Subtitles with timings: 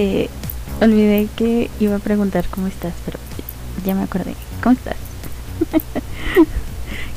[0.00, 0.28] Eh,
[0.80, 3.18] olvidé que iba a preguntar cómo estás, pero
[3.84, 4.34] ya me acordé.
[4.62, 4.94] ¿Cómo estás?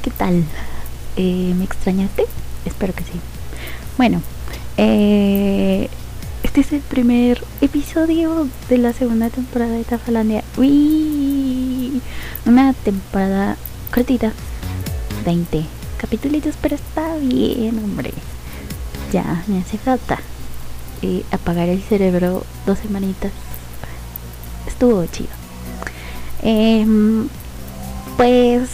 [0.02, 0.44] ¿Qué tal?
[1.16, 2.26] Eh, ¿Me extrañaste?
[2.66, 3.12] Espero que sí.
[3.98, 4.24] Bueno,
[4.78, 5.90] eh,
[6.42, 10.44] este es el primer episodio de la segunda temporada de Tafalandia.
[10.58, 12.02] ¡Uy!
[12.48, 13.58] Una temporada
[13.94, 14.34] cortita.
[15.24, 15.66] 20
[16.00, 18.12] capítulos, pero está bien, hombre.
[19.14, 20.20] Ya, me hace falta.
[21.02, 23.32] Eh, apagar el cerebro dos semanitas.
[24.68, 25.30] Estuvo chido.
[26.44, 27.28] Em,
[28.18, 28.70] pues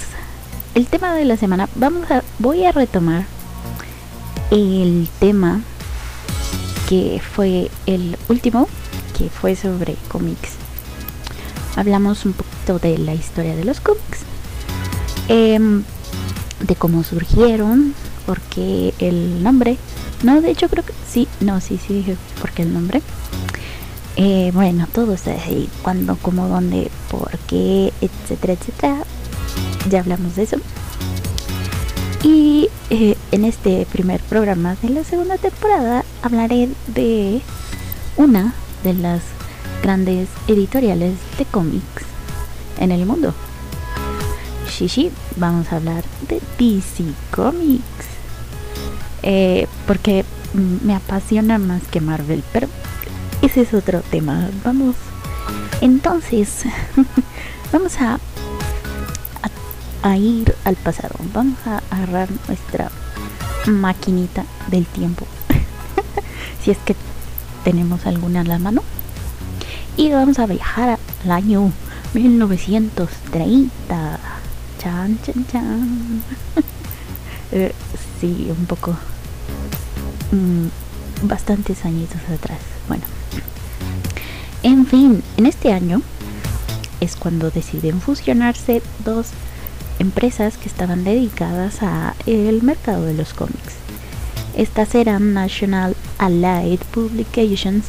[0.75, 3.25] el tema de la semana, vamos a, voy a retomar
[4.51, 5.61] el tema
[6.87, 8.67] que fue el último,
[9.17, 10.51] que fue sobre cómics.
[11.75, 14.19] Hablamos un poquito de la historia de los cómics,
[15.27, 15.83] em,
[16.59, 17.93] de cómo surgieron,
[18.25, 19.77] porque el nombre,
[20.23, 23.01] no, de hecho creo que sí, no, sí, sí dije porque el nombre.
[24.15, 29.03] Eh, bueno, todo está ahí, cuándo, cómo, dónde, por qué, etcétera, etcétera.
[29.89, 30.57] Ya hablamos de eso.
[32.23, 37.41] Y eh, en este primer programa de la segunda temporada hablaré de
[38.17, 39.21] una de las
[39.83, 42.03] grandes editoriales de cómics
[42.79, 43.35] en el mundo.
[44.67, 48.16] Sí, vamos a hablar de DC Comics.
[49.29, 52.69] Eh, porque me apasiona más que Marvel, pero
[53.41, 54.49] ese es otro tema.
[54.63, 54.95] Vamos,
[55.81, 56.63] entonces,
[57.73, 58.19] vamos a,
[60.01, 61.15] a, ir al pasado.
[61.33, 62.89] Vamos a agarrar nuestra
[63.65, 65.27] maquinita del tiempo.
[66.63, 66.95] si es que
[67.65, 68.81] tenemos alguna en la mano.
[69.97, 71.73] Y vamos a viajar al año
[72.13, 74.19] 1930.
[74.79, 76.23] Chan, chan, chan.
[77.51, 77.73] eh,
[78.21, 78.95] sí, un poco.
[80.31, 80.67] Mm,
[81.27, 82.59] bastantes añitos atrás.
[82.87, 83.03] Bueno.
[84.63, 86.01] En fin, en este año
[86.99, 89.27] es cuando deciden fusionarse dos
[89.99, 93.75] empresas que estaban dedicadas a el mercado de los cómics.
[94.55, 97.85] Estas eran National Allied Publications,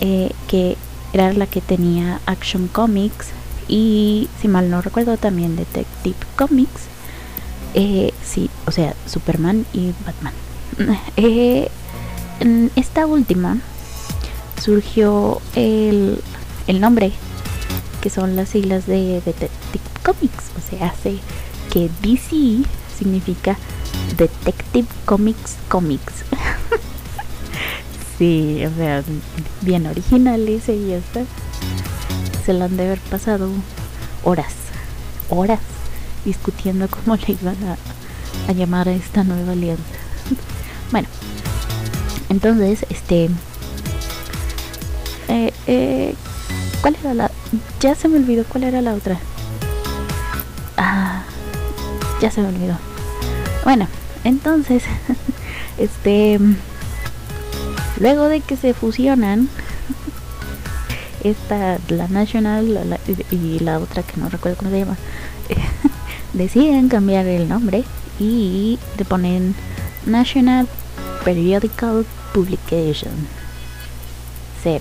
[0.00, 0.76] eh, que
[1.12, 3.28] era la que tenía Action Comics
[3.68, 6.82] y, si mal no recuerdo, también Detective Comics.
[7.74, 10.41] Eh, sí, o sea, Superman y Batman.
[11.16, 11.68] Eh,
[12.40, 13.58] en esta última
[14.60, 16.18] surgió el,
[16.66, 17.12] el nombre,
[18.00, 20.50] que son las siglas de Detective Comics.
[20.56, 21.18] O sea, hace
[21.70, 22.64] que DC
[22.98, 23.56] significa
[24.16, 26.24] Detective Comics Comics.
[28.18, 29.02] sí, o sea,
[29.62, 31.22] bien originales y ya está.
[32.44, 33.48] Se lo han de haber pasado
[34.24, 34.52] horas,
[35.30, 35.60] horas
[36.24, 37.56] discutiendo cómo le iban
[38.48, 40.01] a llamar a esta nueva alianza.
[40.92, 41.08] Bueno,
[42.28, 43.30] entonces, este.
[45.28, 46.14] Eh, eh,
[46.82, 47.30] ¿Cuál era la.?
[47.80, 49.18] Ya se me olvidó cuál era la otra.
[50.76, 51.24] Ah,
[52.20, 52.78] ya se me olvidó.
[53.64, 53.88] Bueno,
[54.24, 54.84] entonces,
[55.78, 56.38] este.
[57.98, 59.48] Luego de que se fusionan,
[61.24, 62.98] esta, la National la, la,
[63.30, 64.96] y la otra que no recuerdo cómo se llama,
[66.32, 67.84] deciden cambiar el nombre
[68.18, 69.54] y le ponen
[70.06, 70.66] National
[71.24, 73.12] Periodical Publication.
[74.62, 74.78] Sí.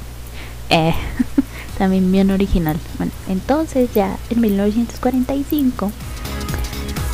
[0.69, 0.93] Eh,
[1.77, 2.77] también bien original.
[2.97, 5.91] Bueno, entonces ya en 1945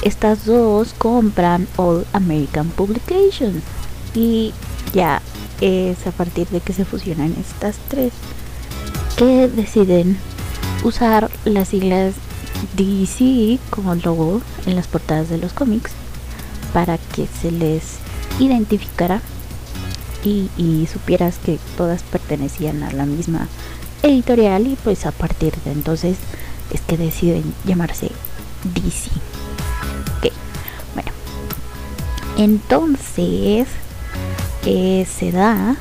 [0.03, 3.63] estas dos compran All American Publications
[4.13, 4.53] y
[4.93, 5.21] ya
[5.61, 8.13] es a partir de que se fusionan estas tres
[9.17, 10.17] que deciden
[10.83, 12.13] usar las siglas
[12.75, 15.91] DC como logo en las portadas de los cómics
[16.73, 17.97] para que se les
[18.39, 19.21] identificara
[20.23, 23.47] y, supieras que todas pertenecían a la misma
[24.03, 26.17] editorial y pues a partir de entonces
[26.73, 28.11] es que deciden llamarse
[28.75, 29.09] DC.
[30.17, 30.33] Ok,
[30.93, 31.11] bueno.
[32.37, 33.67] Entonces
[34.65, 35.77] eh, se da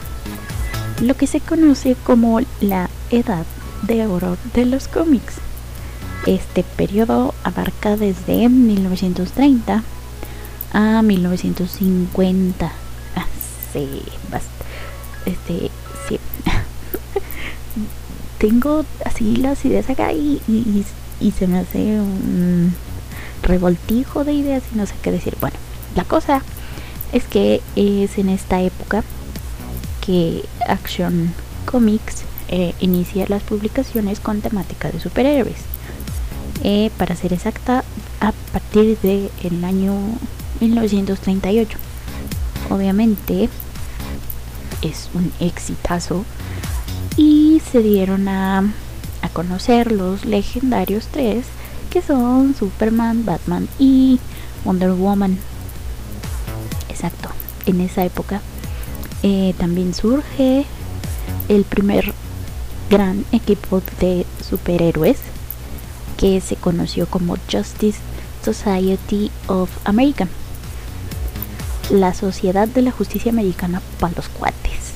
[1.02, 3.46] lo que se conoce como la edad
[3.82, 5.34] de oro de los cómics.
[6.26, 9.82] Este periodo abarca desde 1930
[10.76, 12.70] a 1950.
[13.16, 13.26] Ah,
[13.72, 14.50] sí, basta.
[15.24, 15.70] Este,
[16.06, 16.20] sí.
[18.38, 22.74] Tengo así las ideas acá y, y, se me hace un
[23.42, 25.34] revoltijo de ideas y no sé qué decir.
[25.40, 25.56] Bueno,
[25.94, 26.42] la cosa
[27.12, 29.02] es que es en esta época
[30.04, 31.32] que Action
[31.64, 35.56] Comics eh, inicia las publicaciones con temática de superhéroes.
[36.64, 37.82] Eh, para ser exacta,
[38.20, 39.94] a partir del el año
[40.60, 41.78] 1938.
[42.70, 43.48] Obviamente,
[44.82, 46.24] es un exitazo
[47.16, 48.58] y se dieron a,
[49.22, 51.46] a conocer los legendarios tres
[51.90, 54.20] que son Superman, Batman y
[54.64, 55.38] Wonder Woman.
[56.88, 57.30] Exacto,
[57.66, 58.40] en esa época
[59.22, 60.66] eh, también surge
[61.48, 62.12] el primer
[62.90, 65.18] gran equipo de superhéroes
[66.16, 67.98] que se conoció como Justice
[68.44, 70.28] Society of America.
[71.90, 74.92] La Sociedad de la Justicia Americana para los cuates.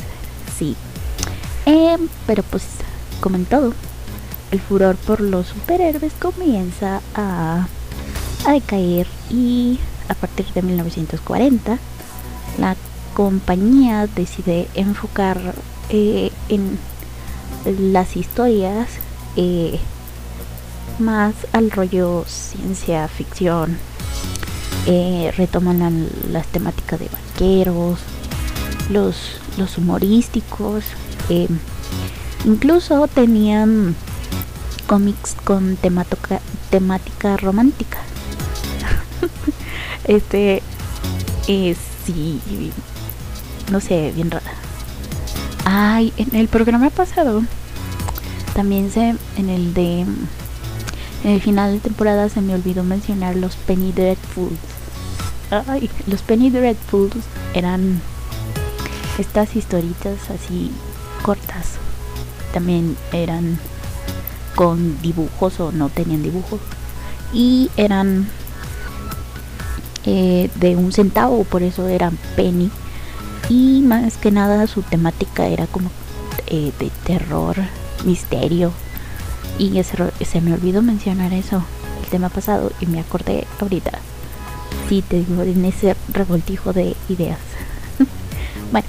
[0.58, 0.76] Sí.
[1.66, 1.96] Eh,
[2.26, 2.64] pero pues,
[3.20, 3.72] como en todo,
[4.50, 7.68] el furor por los superhéroes comienza a,
[8.46, 9.78] a decaer y
[10.08, 11.78] a partir de 1940
[12.58, 12.76] la
[13.14, 15.54] compañía decide enfocar
[15.90, 16.78] eh, en
[17.92, 18.88] las historias
[19.36, 19.78] eh,
[20.98, 23.78] más al rollo ciencia ficción.
[24.86, 28.00] Eh, retoman las temáticas de vaqueros,
[28.90, 30.84] los, los humorísticos.
[32.44, 33.94] incluso tenían
[34.86, 37.98] cómics con temática romántica.
[40.04, 40.62] este,
[41.46, 42.40] eh, sí,
[43.70, 44.52] no sé, bien rara.
[45.64, 47.42] Ay, en el programa pasado,
[48.54, 50.04] también se, en el de,
[51.24, 54.58] en el final de temporada se me olvidó mencionar los Penny Dreadfuls.
[55.66, 57.24] Ay, los Penny Dreadfuls
[57.54, 58.00] eran
[59.18, 60.70] estas historitas así
[61.22, 61.74] cortas.
[62.52, 63.58] También eran
[64.54, 66.60] con dibujos o no tenían dibujos
[67.32, 68.28] y eran
[70.04, 72.70] eh, de un centavo por eso eran penny
[73.48, 75.90] y más que nada su temática era como
[76.46, 77.56] eh, de terror
[78.04, 78.72] misterio
[79.60, 81.62] y se me olvidó mencionar eso
[82.02, 83.92] el tema pasado y me acordé ahorita.
[84.88, 87.38] Sí te digo en ese revoltijo de ideas.
[88.72, 88.86] Bueno.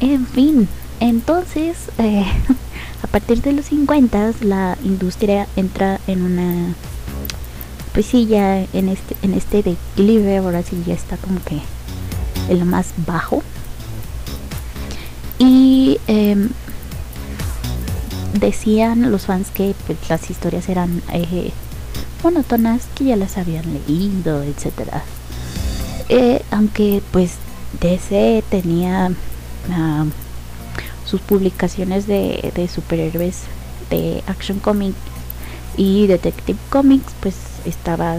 [0.00, 0.68] En fin
[1.00, 2.26] entonces eh,
[3.02, 6.74] a partir de los 50 la industria entra en una
[7.94, 11.60] pues sí ya en este en este declive ahora sí ya está como que
[12.48, 13.42] en lo más bajo.
[15.38, 16.50] Y em,
[18.34, 21.52] decían los fans que pues, las historias eran eh,
[22.22, 25.02] monótonas que ya las habían leído etcétera.
[26.08, 27.34] Eh, aunque pues
[27.80, 29.12] DC tenía
[29.70, 30.04] ah,
[31.04, 33.42] sus publicaciones de, de superhéroes
[33.90, 34.94] de Action Comic
[35.76, 38.16] y Detective Comics pues estaba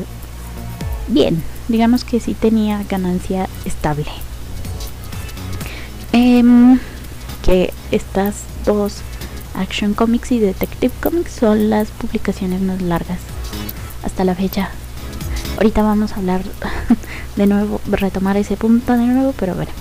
[1.08, 1.44] bien.
[1.68, 4.08] Digamos que sí tenía ganancia estable.
[6.14, 6.80] Em,
[7.44, 8.98] que estas dos
[9.56, 13.20] Action Comics y Detective Comics son las publicaciones más largas
[14.04, 14.70] hasta la fecha.
[15.58, 16.44] Ahorita vamos a hablar
[17.36, 19.72] de nuevo retomar ese punto de nuevo pero bueno.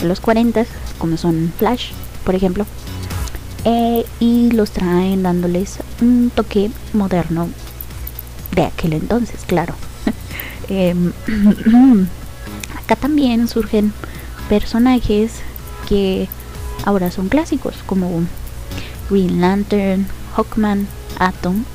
[0.02, 0.66] en los 40
[0.98, 1.92] como son Flash
[2.26, 2.66] por ejemplo
[3.64, 7.48] eh, y los traen dándoles un toque moderno
[8.54, 9.76] de aquel entonces claro
[10.68, 11.14] em,
[12.88, 13.92] acá también surgen
[14.48, 15.42] personajes
[15.90, 16.30] que
[16.86, 18.22] ahora son clásicos como
[19.10, 20.88] Green Lantern, Hawkman,
[21.20, 21.66] Atom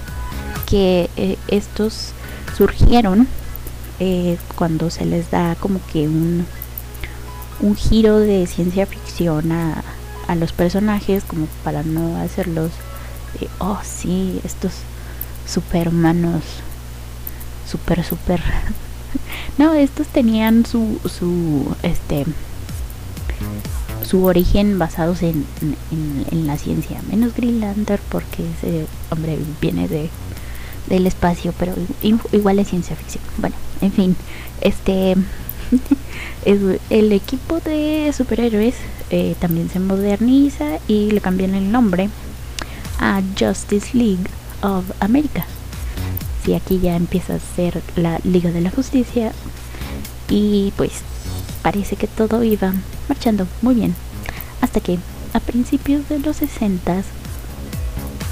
[0.64, 2.12] que eh, estos
[2.57, 3.28] surgieron
[4.00, 6.47] eh, cuando se les da como que un,
[7.61, 9.85] un giro de ciencia ficción a,
[10.28, 12.71] a los personajes como para no hacerlos
[13.59, 14.73] oh sí estos
[15.47, 16.42] superhumanos
[17.66, 18.40] super super
[19.59, 22.25] no estos tenían su su este
[24.04, 25.47] su origen basados en,
[26.33, 30.11] la ciencia menos Green Lantern porque ese hombre viene de
[30.88, 31.75] del espacio, pero
[32.33, 33.23] igual es ciencia ficción.
[33.38, 34.16] Bueno, en fin,
[34.61, 35.16] este
[36.45, 38.75] el equipo de superhéroes
[39.11, 42.09] eh, también se moderniza y le cambian el nombre
[42.99, 44.26] a Justice League
[44.62, 45.47] of America.
[46.44, 49.32] Si aquí ya empieza a ser la Liga de la Justicia
[50.28, 51.02] y pues
[51.62, 52.72] parece que todo iba
[53.08, 53.94] marchando muy bien.
[54.61, 54.99] Hasta que
[55.32, 57.02] a principios de los 60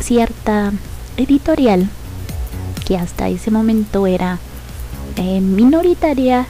[0.00, 0.72] cierta
[1.16, 1.88] editorial
[2.86, 4.38] que hasta ese momento era
[5.16, 6.46] eh, minoritaria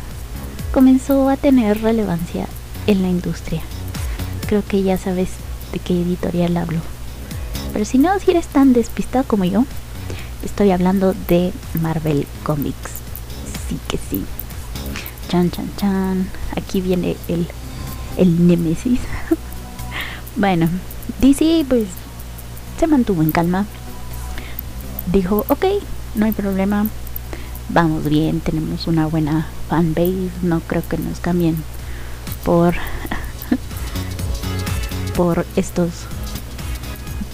[0.73, 2.47] comenzó a tener relevancia
[2.87, 3.63] en la industria.
[4.47, 5.31] Creo que ya sabes
[5.73, 6.81] de qué editorial hablo.
[7.73, 9.65] Pero si no, si eres tan despistado como yo,
[10.45, 12.91] estoy hablando de Marvel Comics.
[13.69, 14.25] Sí que sí.
[15.29, 16.29] Chan, chan, chan.
[16.57, 17.47] Aquí viene el,
[18.17, 19.01] el Nemesis.
[20.37, 20.69] bueno,
[21.21, 21.87] DC pues
[22.79, 23.67] se mantuvo en calma.
[25.13, 25.65] Dijo, ok,
[26.15, 26.87] no hay problema.
[27.69, 30.31] Vamos bien, tenemos una buena fanbase.
[30.43, 31.57] No creo que nos cambien
[32.45, 32.75] por
[35.17, 36.07] por estos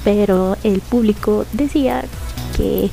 [0.06, 2.04] pero el público decía
[2.56, 2.90] que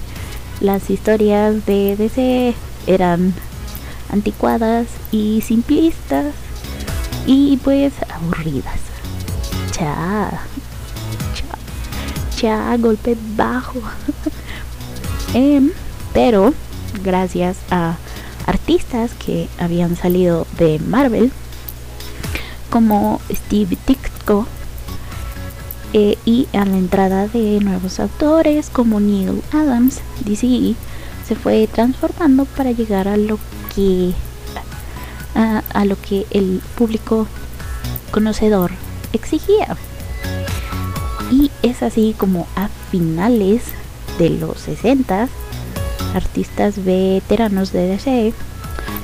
[0.60, 2.54] las historias de DC
[2.88, 3.34] eran
[4.10, 6.34] anticuadas y simplistas
[7.26, 8.80] y pues aburridas.
[9.80, 10.42] Ya,
[11.36, 13.82] ya, ya golpe bajo.
[15.36, 15.72] Em,
[16.14, 16.54] pero
[17.04, 17.98] gracias a
[18.46, 21.32] artistas que habían salido de Marvel,
[22.70, 24.46] como Steve Ditko,
[25.94, 30.76] y a la entrada de nuevos autores como Neil Adams, DC
[31.28, 33.38] se fue transformando para llegar a lo
[33.76, 34.14] que
[35.36, 37.28] a, lo que el público
[38.12, 38.72] conocedor
[39.14, 39.78] exigía.
[41.32, 43.64] Y es así como a finales
[44.18, 45.28] de los 60
[46.14, 48.34] artistas veteranos de DC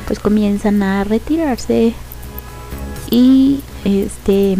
[0.05, 1.93] pues comienzan a retirarse
[3.09, 4.57] y este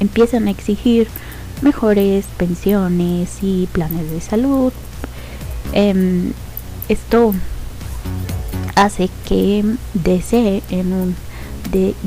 [0.00, 1.08] empiezan a exigir
[1.62, 4.72] mejores pensiones y planes de salud.
[5.72, 6.32] Em,
[6.88, 7.34] esto
[8.74, 11.16] hace que DC en un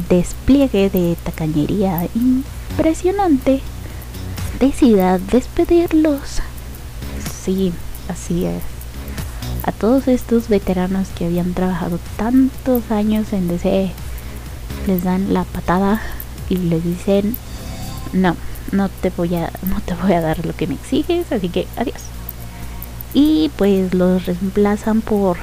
[0.10, 3.62] despliegue de tacañería impresionante
[4.60, 6.42] decida despedirlos.
[7.44, 7.74] Sí
[8.08, 8.62] así es.
[9.64, 13.92] A todos estos veteranos que habían trabajado tantos años en DC
[14.88, 16.02] les dan la patada
[16.52, 17.36] y les dicen
[18.14, 18.36] no
[18.72, 21.68] no te voy a no te voy a dar lo que me exiges así que
[21.78, 22.02] adiós
[23.14, 25.38] y pues los reemplazan por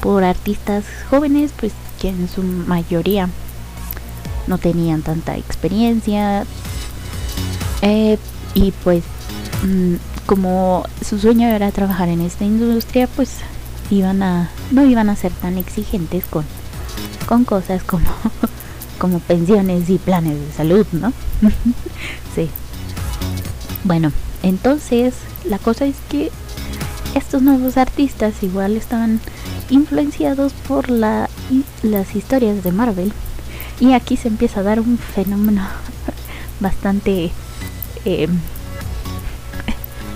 [0.00, 3.28] por artistas jóvenes pues que en su mayoría
[4.48, 6.44] no tenían tanta experiencia.
[7.82, 8.18] Eh,
[8.54, 9.04] y pues
[9.62, 9.94] mm,
[10.26, 13.36] como su sueño era trabajar en esta industria, pues
[13.90, 16.44] iban a no iban a ser tan exigentes con
[17.26, 18.06] con cosas como
[18.98, 21.12] como pensiones y planes de salud, ¿no?
[22.34, 22.50] sí.
[23.84, 24.12] Bueno,
[24.42, 25.14] entonces
[25.44, 26.30] la cosa es que
[27.14, 29.20] estos nuevos artistas igual estaban
[29.70, 31.28] influenciados por la,
[31.82, 33.12] las historias de Marvel
[33.80, 35.66] y aquí se empieza a dar un fenómeno
[36.60, 37.30] bastante
[38.04, 38.28] eh,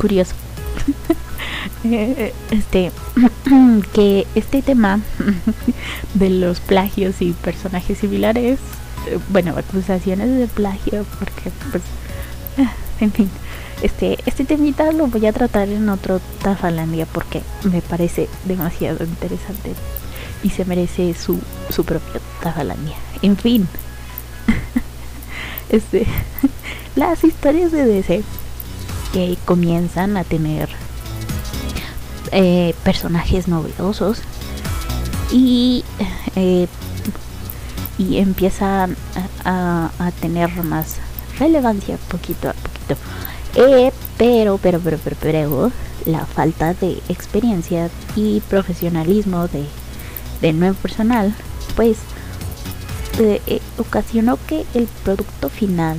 [0.00, 0.34] curioso.
[2.50, 2.92] este
[3.92, 5.00] que este tema
[6.14, 8.58] de los plagios y personajes similares
[9.08, 11.82] eh, bueno acusaciones de plagio porque pues
[13.00, 13.30] en fin
[13.82, 19.74] este este temita lo voy a tratar en otro Tafalandia porque me parece demasiado interesante
[20.42, 21.38] y se merece su,
[21.70, 22.96] su propio Tafalandia.
[23.22, 23.66] En fin
[25.70, 26.06] este
[26.96, 28.22] las historias de DC
[29.12, 30.68] que comienzan a tener
[32.32, 34.22] eh, personajes novedosos
[35.30, 35.84] y
[36.34, 36.66] eh,
[37.98, 38.96] y empiezan
[39.44, 40.96] a, tener más
[41.38, 42.96] relevancia poquito a poquito.
[43.54, 45.72] Eh, pero, pero pero pero pero
[46.06, 49.66] la falta de experiencia y profesionalismo de
[50.40, 51.34] del nuevo personal
[51.76, 51.98] pues
[53.76, 55.98] ocasionó que el producto final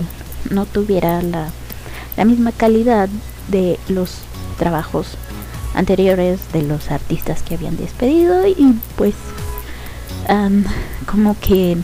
[0.50, 1.52] no tuviera la
[2.18, 3.08] la misma calidad
[3.50, 4.18] de los
[4.58, 5.16] trabajos
[5.74, 9.16] anteriores de los artistas que habían despedido y pues
[11.06, 11.78] como que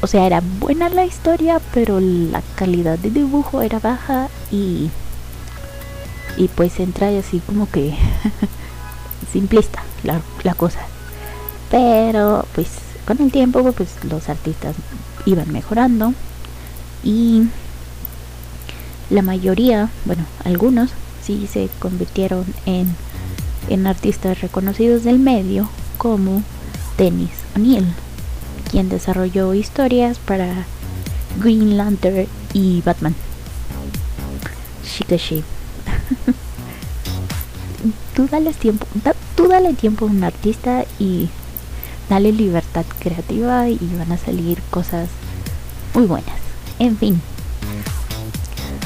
[0.00, 4.90] o sea era buena la historia pero la calidad de dibujo era baja y
[6.36, 7.94] y pues entra así como que
[9.32, 10.80] simplista la, la cosa.
[11.70, 12.68] Pero pues
[13.06, 14.74] con el tiempo pues los artistas
[15.26, 16.14] iban mejorando
[17.02, 17.44] y
[19.10, 20.90] la mayoría, bueno, algunos,
[21.22, 22.94] sí se convirtieron en,
[23.68, 26.42] en artistas reconocidos del medio como
[26.98, 27.86] Dennis O'Neill,
[28.70, 30.66] quien desarrolló historias para
[31.40, 33.14] Green Lantern y Batman.
[34.84, 35.44] Shikashi.
[38.14, 38.86] tú dale tiempo,
[39.36, 41.28] tú dale tiempo a un artista y
[42.08, 45.08] dale libertad creativa y van a salir cosas
[45.94, 46.36] muy buenas.
[46.78, 47.20] En fin.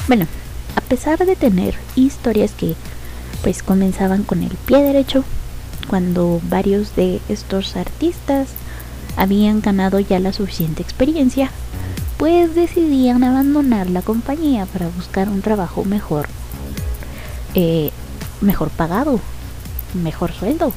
[0.07, 0.25] Bueno,
[0.77, 2.75] a pesar de tener historias que
[3.41, 5.23] pues comenzaban con el pie derecho,
[5.87, 8.49] cuando varios de estos artistas
[9.15, 11.49] habían ganado ya la suficiente experiencia,
[12.17, 16.27] pues decidían abandonar la compañía para buscar un trabajo mejor,
[17.55, 17.89] eh,
[18.41, 19.19] mejor pagado,
[19.95, 20.73] mejor sueldo.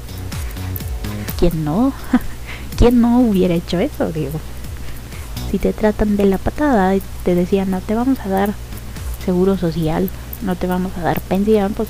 [1.38, 1.92] ¿Quién no?
[2.78, 4.10] ¿Quién no hubiera hecho eso?
[4.10, 4.40] Digo,
[5.50, 8.54] si te tratan de la patada y te decían no te vamos a dar
[9.30, 10.10] seguro social,
[10.42, 11.88] no te vamos a dar pensión, pues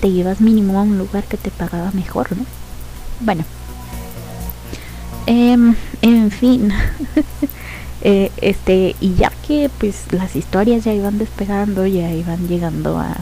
[0.00, 2.44] te llevas mínimo a un lugar que te pagaba mejor, ¿no?
[3.20, 3.44] Bueno,
[5.26, 6.72] em, en fin,
[8.02, 13.14] eh, este, y ya que pues las historias ya iban despegando, ya iban llegando a...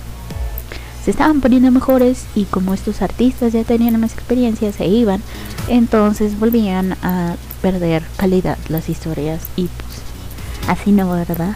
[1.05, 5.21] Se estaban poniendo mejores y como estos artistas ya tenían más experiencia, se iban,
[5.69, 11.55] entonces volvían a perder calidad las historias y pues así no, ¿verdad?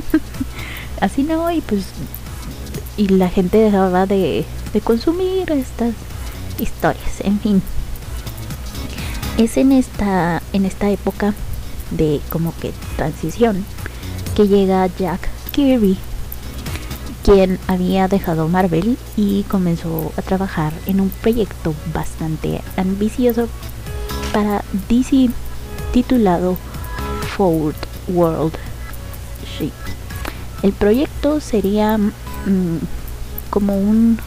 [1.00, 1.86] así no y pues
[2.96, 4.44] y la gente dejaba de,
[4.84, 5.94] consumir estas
[6.58, 7.62] historias en fin.
[9.38, 11.34] Es en esta en esta época
[11.90, 13.64] de como que transición
[14.34, 15.98] que llega Jack Kirby
[17.24, 23.48] quien había dejado Marvel y comenzó a trabajar en un proyecto bastante ambicioso
[24.32, 25.30] para DC
[25.92, 26.56] titulado
[27.36, 27.74] Forward
[28.08, 28.52] World
[30.62, 32.78] El proyecto sería mm,
[33.50, 34.18] como un,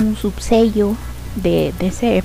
[0.00, 0.96] un subsello
[1.36, 2.22] de DC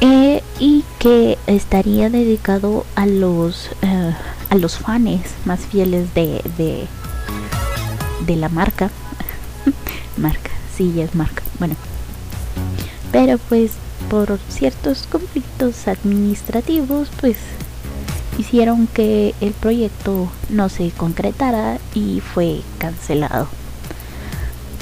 [0.00, 4.14] eh, y que estaría dedicado a los eh,
[4.48, 6.86] a los fans más fieles de, de,
[8.26, 8.90] de la marca.
[10.16, 11.74] Marca sí ya es marca bueno.
[13.12, 13.72] Pero pues
[14.10, 17.36] por ciertos conflictos administrativos pues
[18.38, 23.48] hicieron que el proyecto no se concretara y fue cancelado.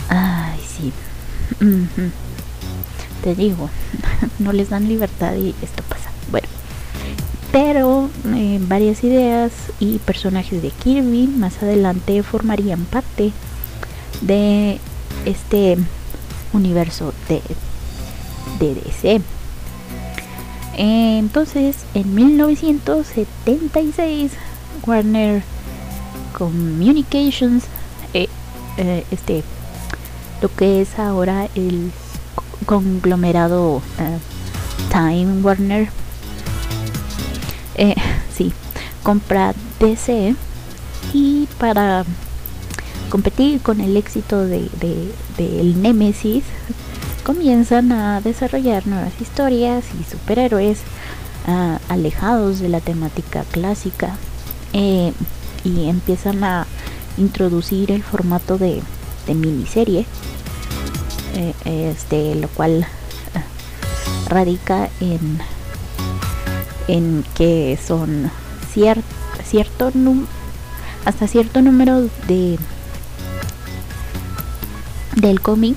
[0.08, 0.92] Ay sí.
[3.22, 3.70] Te digo
[4.38, 6.10] no les dan libertad y esto pasa.
[6.30, 6.48] Bueno
[7.54, 13.30] pero eh, varias ideas y personajes de Kirby más adelante formarían parte
[14.22, 14.80] de
[15.24, 15.78] este
[16.52, 17.40] universo de,
[18.58, 19.20] de DC.
[20.76, 24.32] Entonces, en 1976,
[24.87, 25.42] Warner
[26.37, 27.64] Communications,
[28.12, 28.28] eh,
[28.76, 29.42] eh, este,
[30.42, 31.90] lo que es ahora el
[32.66, 34.18] conglomerado eh,
[34.90, 35.88] Time Warner,
[38.37, 38.52] sí,
[39.02, 40.37] compra DC
[41.12, 42.04] y para
[43.10, 44.68] competir con el éxito de,
[45.38, 46.44] el Nemesis,
[47.24, 50.80] comienzan a desarrollar nuevas historias y superhéroes
[51.46, 54.16] ah, alejados de la temática clásica
[54.74, 55.12] eh,
[55.64, 56.66] y empiezan a
[57.16, 58.82] introducir el formato de,
[59.26, 60.04] miniserie,
[61.34, 62.87] eh, este, lo cual
[63.34, 65.38] ah, radica en,
[66.88, 68.30] en que son
[68.70, 69.92] cierto
[71.06, 72.58] hasta cierto número de
[75.16, 75.76] del cómic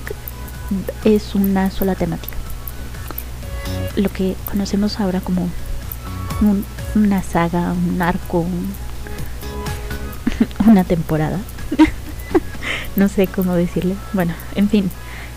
[1.04, 2.34] es una sola temática.
[3.96, 5.48] Lo que conocemos ahora como
[6.94, 8.46] una saga, un arco,
[10.66, 11.38] una temporada.
[12.96, 13.96] no sé cómo decirle.
[14.12, 14.90] Bueno, en fin.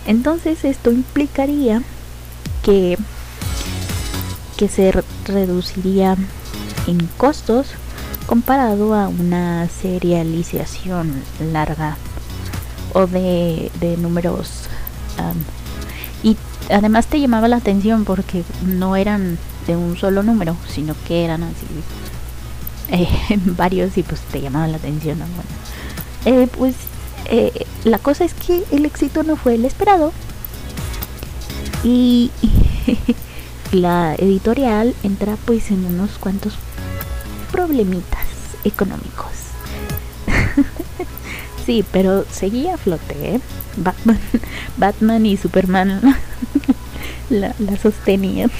[0.05, 1.81] Entonces esto implicaría
[2.63, 2.97] que,
[4.57, 4.91] que se
[5.25, 6.15] reduciría
[6.87, 7.67] en costos
[8.25, 11.97] comparado a una serialización larga
[12.93, 14.69] o de, números
[16.23, 16.37] y
[16.69, 21.43] además te llamaba la atención porque no eran de un solo número sino que eran
[21.43, 21.65] así
[22.89, 23.07] eh,
[23.45, 25.19] varios y pues te llamaba la atención
[26.25, 26.75] eh, pues
[27.25, 30.11] eh, la cosa es que el éxito no fue el esperado
[31.83, 32.31] y
[33.71, 36.53] la editorial entra pues en unos cuantos
[37.51, 38.27] problemitas
[38.63, 39.31] económicos
[41.65, 43.41] Sí, pero seguía a flote, ¿eh?
[43.77, 44.19] Batman,
[44.77, 46.01] Batman y Superman
[47.29, 48.51] la, sostenían.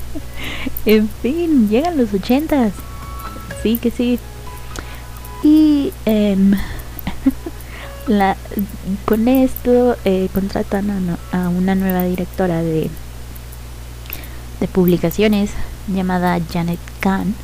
[0.86, 2.72] en fin, llegan los ochentas.
[3.62, 4.18] Sí que sí.
[5.42, 6.54] Y em,
[8.06, 8.36] la,
[9.04, 12.90] con esto eh, contratan a, una nueva directora de,
[14.60, 15.50] de publicaciones
[15.88, 17.34] llamada Janet Kahn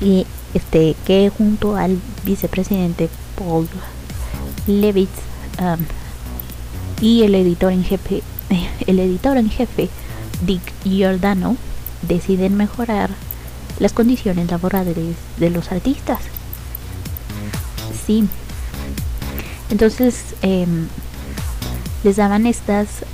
[0.00, 3.08] y este que junto al vicepresidente
[3.40, 3.66] Paul
[4.66, 5.10] Levitz
[5.58, 5.78] um,
[7.00, 8.22] y el editor en jefe
[8.86, 9.88] el editor en jefe
[10.44, 11.56] Dick Giordano
[12.02, 13.08] deciden mejorar
[13.78, 16.20] las condiciones laborales de los artistas.
[18.06, 18.28] Sí.
[19.70, 20.88] Entonces em,
[22.04, 23.04] les daban estas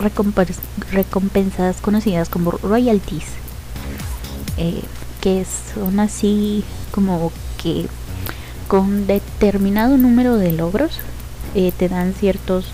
[0.92, 3.26] recompensas conocidas como royalties,
[4.56, 4.82] eh,
[5.20, 7.30] que son así como
[7.62, 7.86] que
[8.68, 10.98] con determinado número de logros
[11.54, 12.66] eh, te dan ciertos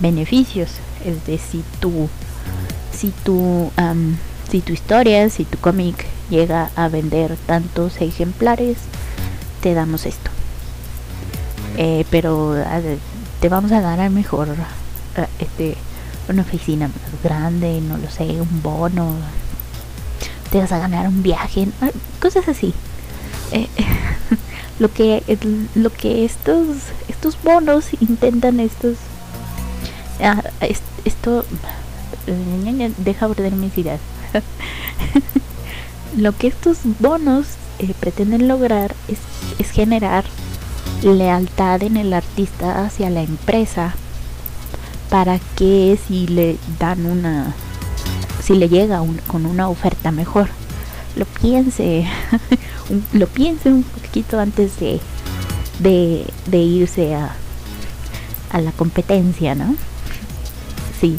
[0.00, 0.70] beneficios.
[1.04, 2.08] Es decir, tú,
[2.92, 3.70] si tu,
[4.50, 8.78] si tu historia, si tu cómic llega a vender tantos ejemplares,
[9.60, 10.30] te damos esto.
[11.76, 12.56] Eh, pero
[13.40, 14.48] te vamos a dar mejor
[15.38, 15.76] este
[16.28, 19.14] una oficina más grande, no lo sé, un bono,
[20.50, 21.68] te vas a ganar un viaje,
[22.20, 22.74] cosas así.
[23.52, 23.68] Eh,
[24.78, 25.22] lo que
[25.74, 26.66] lo que estos
[27.08, 28.96] estos bonos intentan estos
[30.20, 30.42] ah,
[31.04, 31.44] esto
[32.98, 34.00] deja perder mis ideas.
[36.16, 37.46] Lo que estos bonos
[37.78, 39.18] eh, pretenden lograr es,
[39.58, 40.24] es generar
[41.02, 43.94] lealtad en el artista hacia la empresa
[45.10, 47.54] para que si le dan una
[48.42, 50.48] si le llega con una oferta mejor
[51.16, 52.06] lo piense
[53.12, 55.00] lo piense un poquito antes de,
[55.78, 57.34] de, irse a,
[58.50, 59.74] a la competencia, ¿no?
[61.00, 61.18] Sí,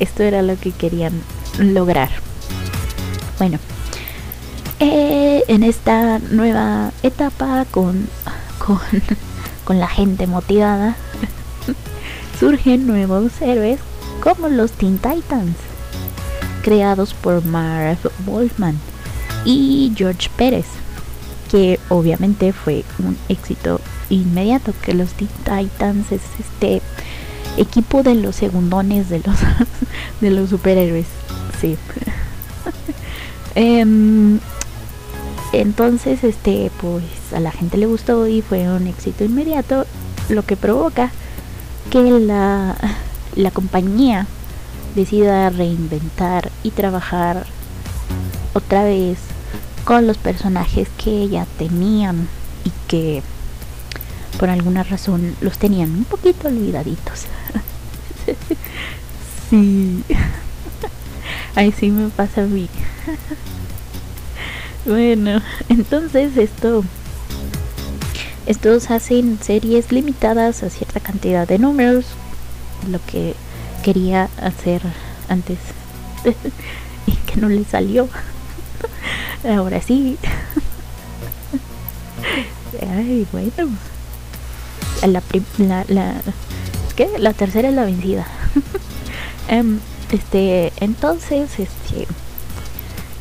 [0.00, 1.12] esto era lo que querían
[1.58, 2.10] lograr.
[3.38, 3.58] Bueno,
[4.80, 8.08] eh, en esta nueva etapa con,
[8.58, 8.78] con,
[9.64, 10.96] con la gente motivada,
[12.40, 13.78] surgen nuevos héroes
[14.22, 15.56] como los Teen Titans,
[16.62, 18.78] creados por Marv Wolfman
[19.44, 20.66] y George Pérez,
[21.50, 26.82] que obviamente fue un éxito inmediato, que los Titans es este
[27.56, 29.36] equipo de los segundones de los
[30.20, 31.06] de los superhéroes.
[31.60, 31.76] Sí.
[33.54, 34.38] Em,
[35.52, 37.02] entonces, este, pues
[37.34, 39.84] a la gente le gustó y fue un éxito inmediato,
[40.28, 41.10] lo que provoca
[41.90, 42.76] que la,
[43.34, 44.26] la compañía
[44.94, 47.46] decida reinventar y trabajar
[48.58, 49.18] otra vez
[49.84, 52.28] con los personajes que ya tenían
[52.64, 53.22] y que
[54.38, 57.24] por alguna razón los tenían un poquito olvidaditos.
[59.50, 60.04] sí.
[61.54, 62.68] Ahí sí me pasa a mí.
[64.86, 66.84] bueno, entonces esto
[68.46, 72.06] estos hacen series limitadas a cierta cantidad de números,
[72.90, 73.34] lo que
[73.82, 74.80] quería hacer
[75.28, 75.58] antes
[77.06, 78.08] y que no le salió.
[79.44, 80.18] Ahora sí.
[82.82, 83.70] Ay, bueno.
[85.02, 85.22] La,
[85.58, 86.14] la, la,
[86.96, 87.08] ¿qué?
[87.18, 88.26] la tercera es la vencida.
[89.50, 89.78] um,
[90.12, 92.08] este, entonces, este,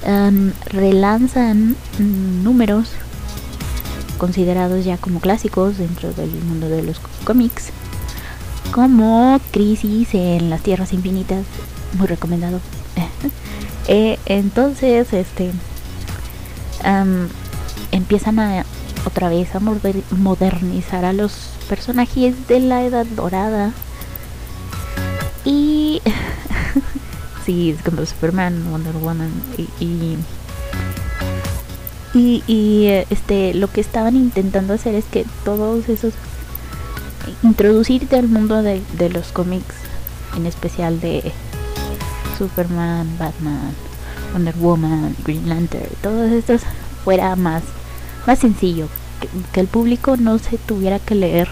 [0.08, 2.90] um, relanzan números
[4.18, 7.70] considerados ya como clásicos dentro del mundo de los cómics,
[8.72, 11.46] como Crisis en las Tierras Infinitas,
[11.98, 12.60] muy recomendado.
[13.88, 15.52] eh, entonces, este,
[17.92, 18.66] empiezan a
[19.06, 21.32] otra vez a modernizar a los
[21.70, 23.72] personajes de la edad dorada.
[25.46, 26.02] Y
[27.46, 30.18] sí, es como Superman, Wonder Woman y,
[32.14, 36.14] y, y, este lo que estaban intentando hacer es que todos esos
[37.44, 39.76] introducirte al mundo de, de los cómics,
[40.36, 41.32] en especial de
[42.38, 43.74] Superman, Batman,
[44.38, 46.62] Wonder Woman, Green Lantern, todos estos
[47.04, 47.64] fuera más,
[48.28, 48.88] más sencillo,
[49.52, 51.48] que, el público no se tuviera que leer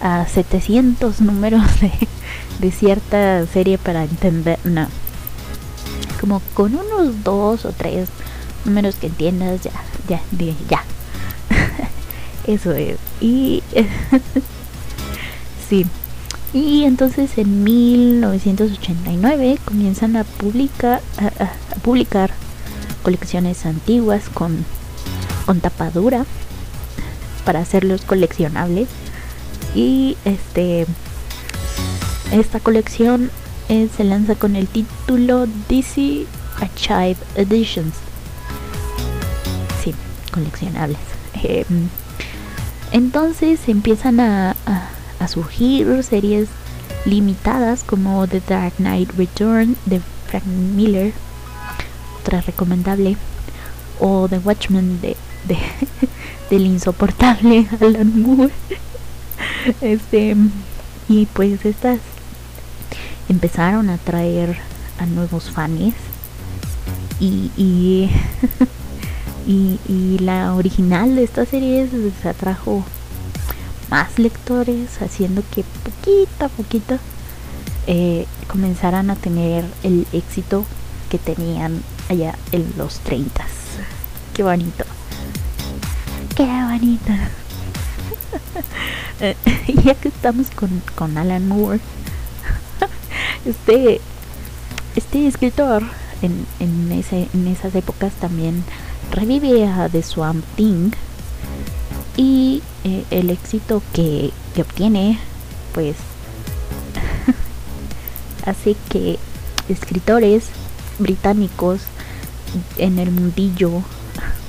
[0.00, 1.90] a 700 números de,
[2.60, 4.86] de cierta serie para entender, no,
[6.20, 8.08] como con unos dos o tres
[8.64, 9.72] números que entiendas, ya,
[10.08, 10.84] ya, ya.
[12.46, 12.98] Eso es.
[13.20, 13.64] Y
[15.68, 15.84] sí,
[16.54, 22.30] y entonces en 1989 comienzan a publicar, a, publicar
[23.02, 24.64] colecciones antiguas con,
[25.46, 26.24] con tapadura
[27.44, 28.88] para hacerlos coleccionables.
[29.74, 30.86] Y este
[32.30, 33.32] esta colección
[33.68, 36.24] eh, se lanza con el título DC
[36.60, 37.94] Archive Editions.
[39.82, 39.92] Sí,
[40.32, 40.98] coleccionables.
[41.42, 41.88] Em,
[42.92, 44.54] entonces empiezan a
[45.24, 46.48] a surgir series
[47.06, 51.14] limitadas como The Dark Knight Return de Frank Miller,
[52.20, 53.16] otra recomendable,
[54.00, 55.16] o The Watchmen de,
[55.48, 55.56] de
[56.50, 58.52] del insoportable Alan Moore.
[59.80, 60.36] Este,
[61.08, 61.98] y pues estas
[63.30, 64.58] empezaron a traer
[64.98, 65.94] a nuevos fans
[67.18, 68.10] y, y,
[69.46, 71.88] y, la original de esta serie
[72.22, 72.84] se atrajo
[73.90, 76.98] más lectores haciendo que poquito a poquito
[77.86, 80.64] eh, comenzaran a tener el éxito
[81.10, 83.44] que tenían allá en los 30
[84.34, 84.84] qué bonito.
[86.36, 87.12] Qué bonito.
[89.84, 91.80] Ya que estamos con, con Alan Moore
[93.44, 94.00] este
[94.96, 95.82] este escritor
[96.22, 98.64] en, en, ese, en esas épocas también
[99.10, 100.92] revive a The Swamp Thing
[102.16, 105.18] y eh, el éxito que, que obtiene
[105.72, 105.96] pues
[108.46, 109.18] hace que
[109.68, 110.46] escritores
[110.98, 111.82] británicos
[112.76, 113.82] en el mundillo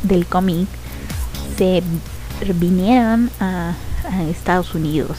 [0.03, 0.67] del cómic
[1.57, 1.81] se
[2.59, 3.73] vinieran a,
[4.09, 5.17] a Estados Unidos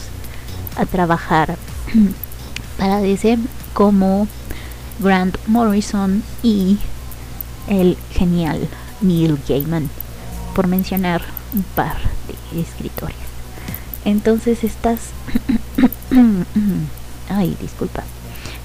[0.77, 1.57] a trabajar
[2.77, 3.37] para DC
[3.73, 4.27] como
[4.99, 6.77] Grant Morrison y
[7.67, 8.67] el genial
[9.01, 9.89] Neil Gaiman,
[10.55, 11.21] por mencionar
[11.53, 11.97] un par
[12.51, 13.15] de escritores.
[14.05, 14.99] Entonces estas...
[17.29, 18.03] Ay, disculpa.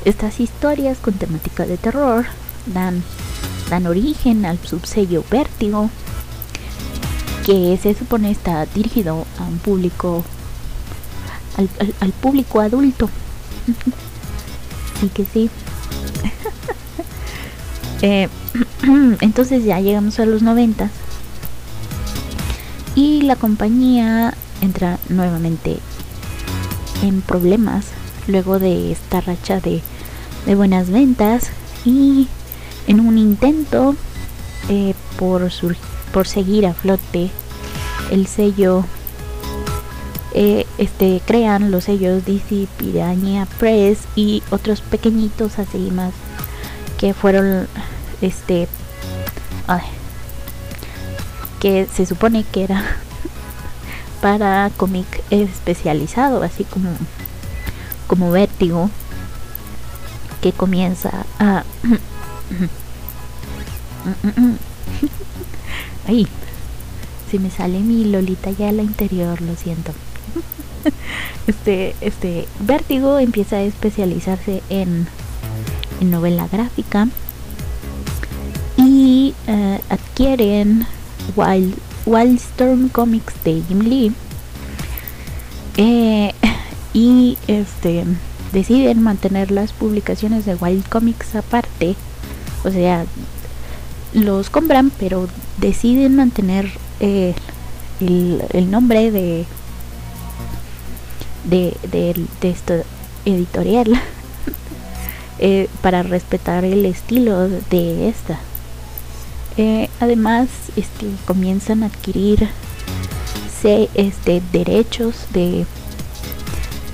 [0.05, 2.27] Estas historias con temática de terror
[2.67, 3.03] dan,
[3.71, 5.91] dan origen al subsello Vértigo,
[7.45, 10.25] que se supone está dirigido a un público,
[12.01, 13.11] al, público adulto.
[14.97, 15.51] Así que sí,
[18.03, 18.29] eh,
[19.21, 20.89] entonces ya llegamos a los 90
[22.95, 25.79] y la compañía entra nuevamente
[27.03, 27.87] en problemas
[28.27, 29.83] luego de esta racha de,
[30.55, 31.51] buenas ventas
[31.85, 32.29] y
[32.87, 33.95] en un intento
[34.69, 35.51] eh, por,
[36.13, 37.31] por seguir a flote
[38.11, 38.85] el sello
[40.35, 46.13] eh, este crean los sellos DC Piraña Press y otros pequeñitos así más
[46.99, 47.69] que fueron
[48.21, 48.69] este
[51.63, 52.83] que se supone que era
[54.21, 56.91] para cómic especializado así como
[58.09, 58.91] como vértigo
[60.41, 61.63] que comienza a
[66.09, 66.27] ahí
[67.31, 69.93] si me sale mi lolita ya a la interior lo siento.
[71.47, 75.09] Este, este Vértigo empieza a especializarse en,
[76.01, 77.09] en novela gráfica
[78.77, 80.87] y uh, adquieren
[81.37, 84.13] Wild, Wildstorm Comics de Jim Lee
[85.77, 86.33] eh,
[86.95, 88.05] y este
[88.53, 91.97] deciden mantener las publicaciones de Wild Comics aparte
[92.65, 93.07] o sea
[94.13, 97.35] los compran pero deciden mantener eh,
[98.01, 99.47] el, el nombre de
[101.45, 102.27] de,
[103.25, 103.93] editorial
[105.39, 108.39] eh, para respetar el estilo de esta.
[109.57, 112.49] Eh, además, este, comienzan a adquirir
[113.95, 115.67] este, derechos de,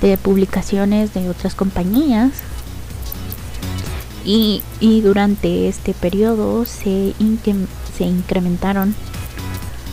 [0.01, 2.31] de publicaciones de otras compañías
[4.23, 7.15] y, y durante este periodo se,
[7.97, 8.93] se incrementaron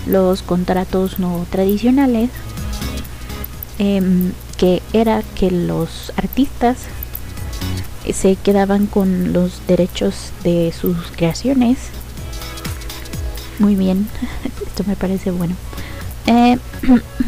[0.06, 2.30] los contratos no tradicionales
[3.78, 6.78] eh, que era que los artistas
[8.12, 11.78] se quedaban con los derechos de sus creaciones.
[13.58, 14.08] Muy bien,
[14.66, 15.54] esto me parece bueno.
[16.26, 16.58] Eh,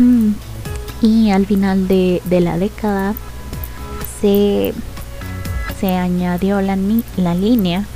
[1.03, 3.14] y al final de, la década
[4.21, 4.75] se,
[5.81, 6.77] se añadió la,
[7.17, 7.87] la línea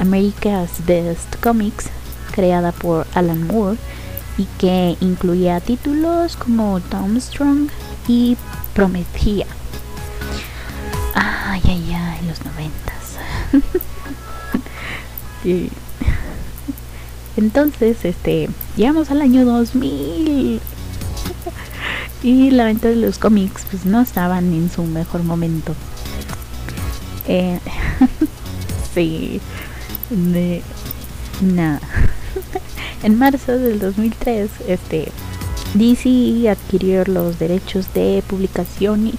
[0.00, 1.90] America's Best Comics,
[2.32, 3.76] creada por Alan Moore,
[4.38, 7.68] y que incluía títulos como Tom Strong
[8.08, 8.36] y
[8.74, 9.46] Prometía.
[11.14, 13.18] Ay, ay, ay, los noventas.
[17.36, 20.60] Entonces, este, llegamos al año 2000.
[22.22, 25.74] y la venta de los cómics, pues no estaban en su mejor momento.
[27.26, 27.58] Eh,
[28.94, 29.40] sí,
[30.10, 30.62] de
[33.02, 35.08] en marzo del 2003, este,
[35.74, 39.12] DC adquirió los derechos de publicación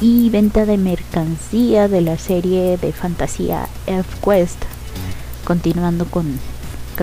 [0.00, 4.58] y, venta de mercancía de la serie de fantasía F-Quest,
[5.44, 6.38] continuando con,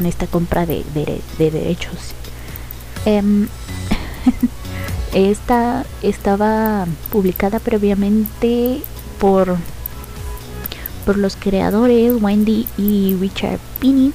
[0.06, 0.84] esta compra de,
[1.38, 2.14] derechos.
[3.06, 3.48] Em,
[5.14, 8.82] Esta estaba publicada previamente
[9.20, 9.58] por,
[11.04, 14.14] por los creadores Wendy y Richard Pinney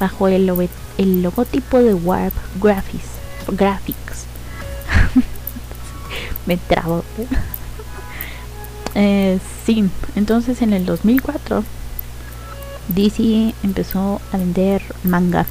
[0.00, 0.50] bajo el,
[0.98, 3.06] el logotipo de Warp Graphics.
[3.48, 4.24] Graphics.
[6.46, 7.04] Me trabo.
[8.96, 11.62] eh, sí, entonces en el 2004
[12.88, 15.46] DC empezó a vender manga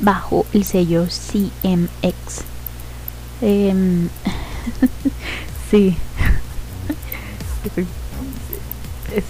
[0.00, 2.42] bajo el sello CMX.
[3.40, 4.08] Em,
[5.70, 5.96] sí.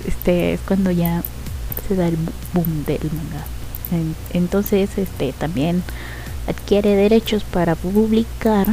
[0.07, 1.23] este es cuando ya
[1.87, 2.17] se da el
[2.53, 3.47] boom del manga.
[4.33, 5.83] Entonces, este también
[6.47, 8.67] adquiere derechos para publicar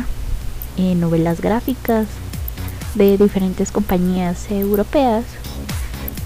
[0.78, 2.08] eh, novelas gráficas
[2.96, 5.24] de diferentes compañías europeas,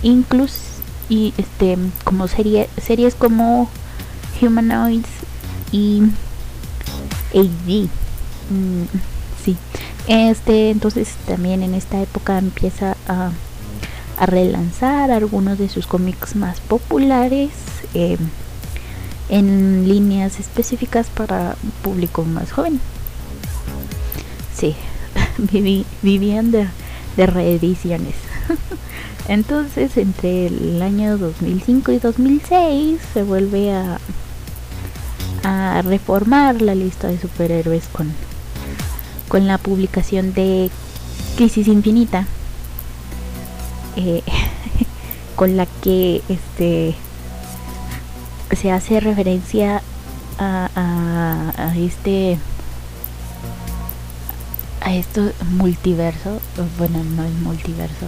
[0.01, 0.68] incluso
[1.09, 3.69] y este como serie, series como
[4.41, 5.09] Humanoids
[5.71, 6.03] y
[7.33, 7.87] AD.
[8.49, 8.85] Mm,
[9.43, 9.57] sí.
[10.07, 13.31] Este, entonces también en esta época empieza a,
[14.17, 17.51] a relanzar algunos de sus cómics más populares
[17.93, 18.17] em,
[19.29, 22.79] en líneas específicas para un público más joven.
[24.55, 24.75] Sí,
[26.01, 26.67] vivían de,
[27.17, 28.15] de reediciones.
[29.29, 33.99] Entonces, entre el año 2005 y 2006 se vuelve a,
[35.43, 38.11] a reformar la lista de superhéroes con
[39.29, 40.69] con la publicación de
[41.37, 42.25] Crisis Infinita,
[43.95, 44.23] eh,
[45.37, 46.95] con la que este
[48.59, 49.81] se hace referencia
[50.39, 52.37] a, este
[54.81, 56.39] a esto multiverso
[56.77, 58.05] bueno no es multiverso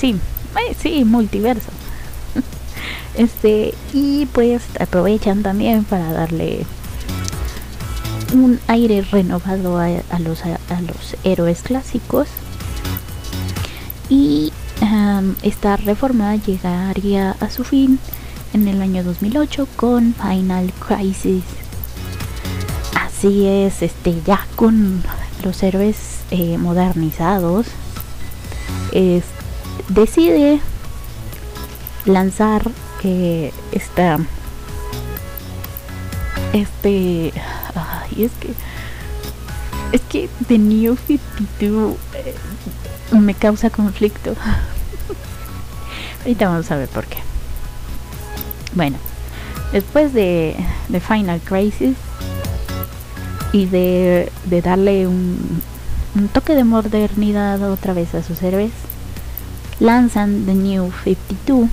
[0.00, 0.16] sí
[0.56, 1.70] eh, sí multiverso
[3.14, 6.64] este y pues aprovechan también para darle
[8.32, 9.88] un aire renovado a,
[10.20, 12.28] los, a, los héroes clásicos
[14.08, 14.52] y
[15.42, 17.98] esta reforma llegaría a su fin
[18.54, 21.44] en el año 2008 con Final Crisis.
[22.94, 25.02] Así es, este ya con
[25.44, 25.96] los héroes
[26.30, 27.66] eh, modernizados,
[29.88, 30.60] decide
[32.04, 32.70] lanzar
[33.02, 34.18] eh, esta
[36.52, 37.32] este
[38.16, 38.54] y es que
[39.92, 42.34] es que The New 52 eh,
[43.18, 44.34] me causa conflicto.
[46.20, 47.18] Ahorita vamos a ver por qué.
[48.74, 48.98] Bueno,
[49.72, 50.54] después de,
[50.88, 51.96] de Final Crisis
[53.52, 55.60] y de, de darle un,
[56.14, 58.70] un, toque de modernidad otra vez a sus héroes,
[59.80, 61.68] lanzan The New 52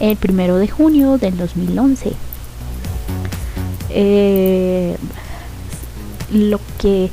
[0.00, 2.12] el primero de junio del 2011
[3.90, 4.96] eh,
[6.30, 7.10] lo que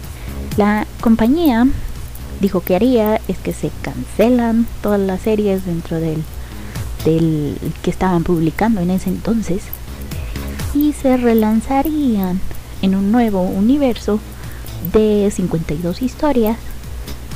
[0.57, 1.65] la compañía
[2.41, 6.21] dijo que haría es que se cancelan todas las series dentro del,
[7.05, 9.63] del que estaban publicando en ese entonces
[10.73, 12.41] y se relanzarían
[12.81, 14.19] en un nuevo universo
[14.91, 16.57] de 52 historias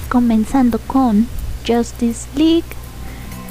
[0.09, 1.27] comenzando con
[1.67, 2.63] Justice League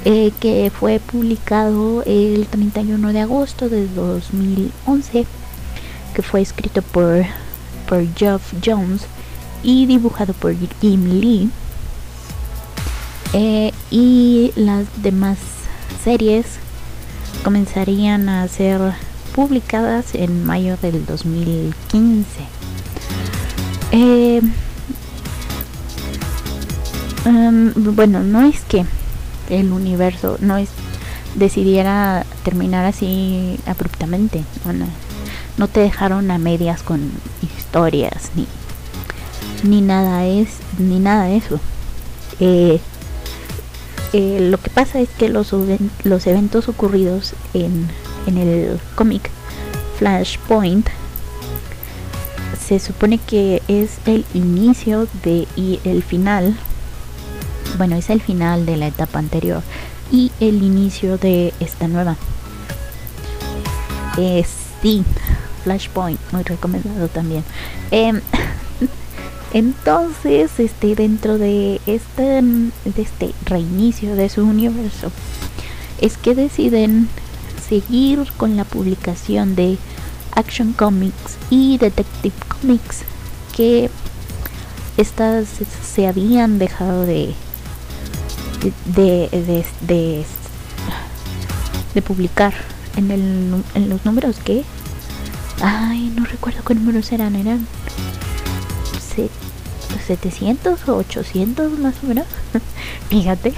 [0.05, 5.25] eh, que fue publicado el 31 de agosto de 2011
[6.13, 7.25] que fue escrito por,
[7.87, 9.03] por Geoff Jones
[9.63, 11.49] y dibujado por Jim Lee.
[13.33, 15.37] Eh, y las demás
[16.03, 16.45] series
[17.43, 18.79] comenzarían a ser
[19.35, 22.25] publicadas en mayo del 2015.
[23.91, 24.41] Eh,
[27.27, 28.85] um, bueno, no es que
[29.49, 30.69] el universo no es
[31.35, 34.43] decidiera terminar así abruptamente.
[35.57, 37.11] No te dejaron a medias con
[37.41, 38.47] historias ni
[39.63, 41.59] ni nada es ni nada de eso
[42.39, 42.79] eh,
[44.13, 45.53] eh, lo que pasa es que los,
[46.03, 47.87] los eventos ocurridos en,
[48.27, 49.29] en el cómic
[49.97, 50.87] Flashpoint
[52.65, 56.55] se supone que es el inicio de y el final
[57.77, 59.61] bueno es el final de la etapa anterior
[60.11, 62.15] y el inicio de esta nueva
[64.17, 64.45] eh,
[64.81, 65.03] sí
[65.67, 67.43] Flashpoint, muy recomendado también.
[67.91, 68.21] Em,
[69.53, 75.11] entonces, este, dentro de este, de este reinicio de su universo,
[75.99, 77.09] es que deciden
[77.67, 79.77] seguir con la publicación de
[80.31, 83.01] Action Comics y Detective Comics
[83.55, 83.89] que
[84.95, 85.47] estas
[85.83, 87.33] se habían dejado de
[88.61, 90.25] de, de, de,
[91.93, 92.53] de publicar
[92.95, 94.63] en, el, en los números que
[95.61, 97.35] Ay, no recuerdo qué números eran.
[97.35, 97.65] Eran
[100.05, 102.25] 700 o 800 más o menos.
[103.09, 103.53] Fíjate.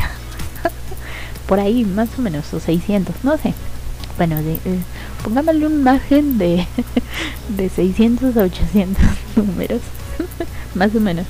[1.48, 3.54] Por ahí más o menos, o 600, no sé.
[4.18, 4.60] Bueno, eh,
[5.24, 6.68] pongámosle un margen de,
[7.50, 9.04] de 600 a 800
[9.36, 9.82] números.
[10.76, 11.26] más o menos.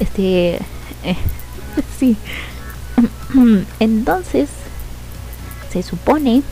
[0.00, 0.56] Este...
[1.04, 1.16] Eh,
[1.98, 2.16] sí.
[3.80, 4.48] Entonces,
[5.72, 6.42] se supone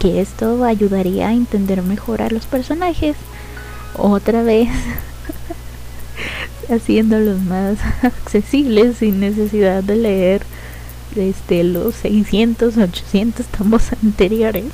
[0.00, 3.16] que esto ayudaría a entender mejor a los personajes.
[3.96, 4.68] Otra vez,
[6.70, 10.42] haciéndolos más accesibles sin necesidad de leer
[11.14, 14.66] desde los 600, 800 tomos anteriores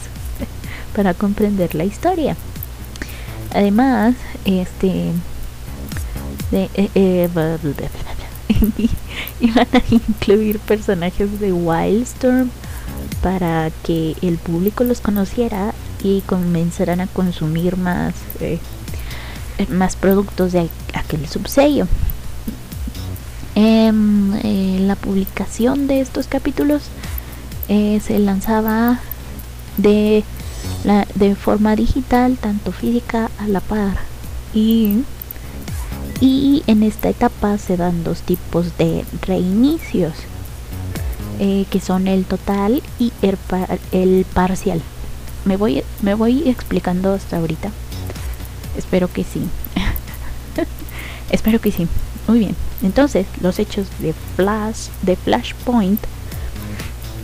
[0.94, 2.36] para comprender la historia.
[3.52, 4.14] Además,
[4.44, 5.12] este
[6.50, 7.28] de, eh, eh,
[9.40, 12.50] iban a incluir personajes de Wildstorm
[13.22, 18.58] para que el público los conociera y comenzaran a consumir más eh,
[19.68, 21.86] más productos de aquel subsello.
[23.54, 26.82] Em, eh, la publicación de estos capítulos
[27.68, 28.98] eh, se lanzaba
[29.76, 30.24] de,
[30.82, 33.96] la, de forma digital, tanto física a la par.
[34.52, 35.04] Y,
[36.20, 40.12] y en esta etapa se dan dos tipos de reinicios,
[41.38, 43.36] eh, que son el total y el,
[43.92, 44.80] el parcial.
[45.44, 47.70] Me voy, me voy explicando hasta ahorita.
[48.76, 49.42] Espero que sí.
[51.30, 51.86] Espero que sí.
[52.26, 52.56] Muy bien.
[52.82, 56.00] Entonces, los hechos de Flash, de Flashpoint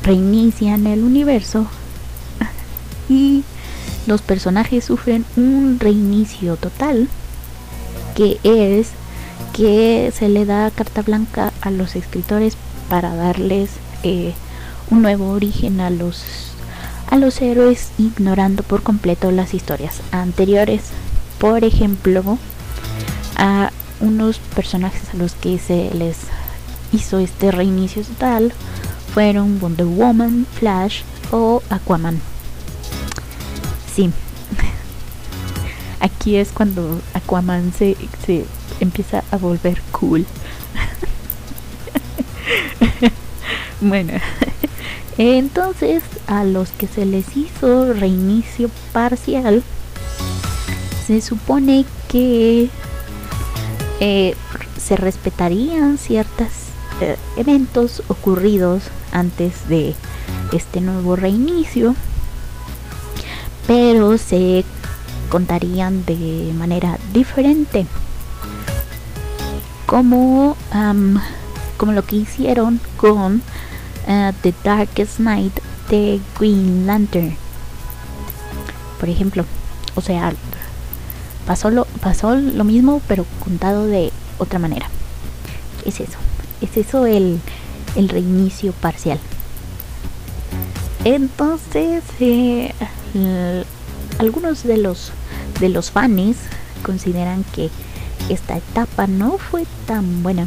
[0.02, 1.66] reinician el universo
[3.08, 3.44] y
[4.06, 7.08] los personajes sufren un reinicio total
[8.14, 8.90] que es
[9.52, 12.56] que se le da carta blanca a los escritores
[12.88, 13.70] para darles
[14.02, 14.32] eh,
[14.90, 16.22] un nuevo origen a los
[17.08, 20.92] a los héroes ignorando por completo las historias anteriores
[21.40, 22.38] por ejemplo,
[23.36, 26.18] a unos personajes a los que se les
[26.92, 28.52] hizo este reinicio total
[29.14, 31.00] fueron Wonder Woman, Flash
[31.32, 32.20] o Aquaman.
[33.94, 34.10] Sí.
[36.00, 38.44] Aquí es cuando Aquaman se, se
[38.80, 40.26] empieza a volver cool.
[43.80, 44.14] bueno,
[45.18, 49.62] entonces a los que se les hizo reinicio parcial
[51.06, 52.70] se supone que
[53.98, 54.34] eh,
[54.80, 56.46] se respetarían ciertos
[57.00, 59.94] eh, eventos ocurridos antes de
[60.52, 61.96] este nuevo reinicio,
[63.66, 64.64] pero se
[65.30, 67.86] contarían de manera diferente,
[69.86, 70.56] como,
[71.78, 73.36] como lo que hicieron con
[74.06, 75.54] uh, The Darkest Night
[75.88, 77.34] de Green Lantern.
[78.98, 79.46] Por ejemplo,
[79.94, 80.34] o sea,
[81.46, 84.88] pasó lo, pasó lo mismo pero contado de otra manera.
[85.86, 86.18] Es eso,
[86.60, 87.40] es eso el,
[87.96, 89.18] el reinicio parcial.
[91.04, 92.74] Entonces, eh,
[94.20, 95.12] algunos de los
[95.60, 96.36] de los fans
[96.82, 97.70] consideran que
[98.28, 100.46] esta etapa no fue tan buena.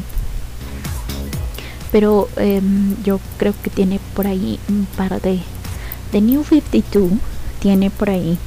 [1.92, 5.40] Pero em, yo creo que tiene por ahí un par de...
[6.12, 7.14] The New 52
[7.60, 8.38] tiene por ahí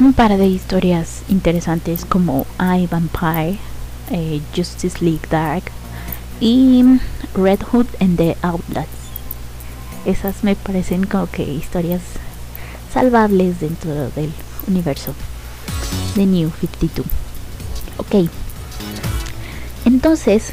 [0.00, 3.58] un par de historias interesantes como I Vampire,
[4.10, 5.64] eh, Justice League Dark
[6.40, 6.82] y
[7.34, 8.86] Red Hood and the Outlaws.
[10.04, 12.00] Esas me parecen como que historias
[12.92, 14.32] salvables dentro del
[14.66, 15.14] universo
[16.14, 17.06] de New 52.
[17.96, 18.28] Ok.
[19.84, 20.52] Entonces,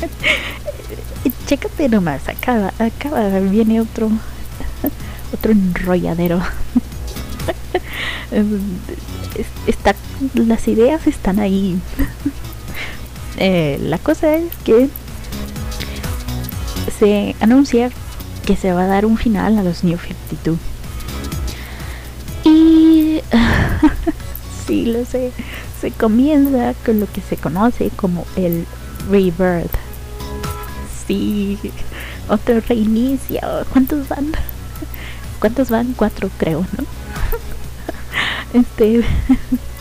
[1.46, 4.10] chécate nomás, acaba, acaba, viene otro,
[5.32, 6.40] otro enrolladero.
[9.66, 9.94] Está,
[10.34, 11.78] las ideas están ahí.
[13.36, 14.88] Eh, la cosa es que
[16.98, 17.90] se anuncia
[18.44, 20.58] que se va a dar un final a los New 52.
[22.44, 23.20] Y
[24.66, 25.32] sí, lo sé,
[25.80, 28.66] se comienza con lo que se conoce como el
[29.10, 29.72] rebirth.
[31.06, 31.58] Sí,
[32.28, 33.40] otro reinicio.
[33.72, 34.32] ¿Cuántos van?
[35.40, 35.92] ¿Cuántos van?
[35.94, 36.84] Cuatro creo, ¿no?
[38.60, 39.02] Este.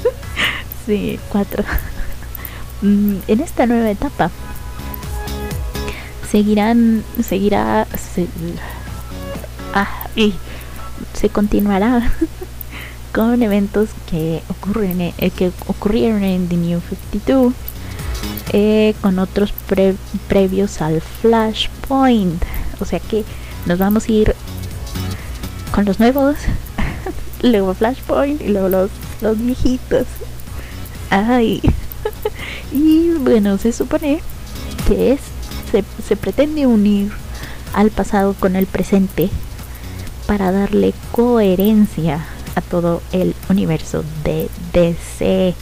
[0.85, 1.63] sí, cuatro.
[2.81, 4.31] Mm, en esta nueva etapa
[6.31, 8.27] seguirán, seguirá, se,
[9.73, 10.33] ah, y
[11.13, 12.13] se continuará
[13.13, 17.53] con eventos que ocurren, eh, que ocurrieron en The New 52
[18.53, 19.53] eh, con otros
[20.27, 22.41] previos al Flashpoint.
[22.79, 23.25] O sea que
[23.65, 24.35] nos vamos a ir
[25.71, 26.35] con los nuevos
[27.41, 28.89] luego Flashpoint y luego los,
[29.21, 30.05] los viejitos.
[31.09, 31.61] Ay.
[32.71, 34.21] y bueno, se supone
[34.87, 35.19] que es,
[35.71, 37.11] se, pretende unir
[37.73, 39.29] al pasado con el presente
[40.27, 45.55] para darle coherencia a todo el universo de DC.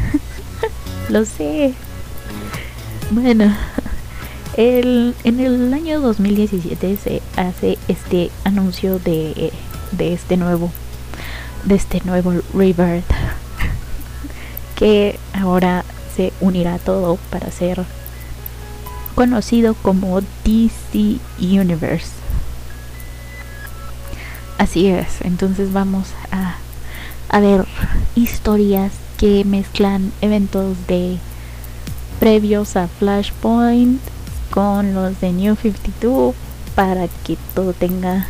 [1.08, 1.74] Lo sé.
[3.10, 3.54] Bueno,
[4.56, 9.52] el, en el año 2017 se hace este anuncio de,
[9.92, 10.72] de este nuevo
[11.64, 13.04] de este nuevo Rebirth
[14.76, 15.84] que ahora
[16.14, 17.84] se unirá todo para ser
[19.16, 22.12] conocido como DC Universe.
[24.58, 26.54] Así es, entonces vamos a,
[27.28, 27.66] a ver
[28.14, 31.18] historias que mezclan eventos de
[32.20, 34.00] previos a Flashpoint
[34.50, 36.34] con los de New 52
[36.74, 38.26] para que todo tenga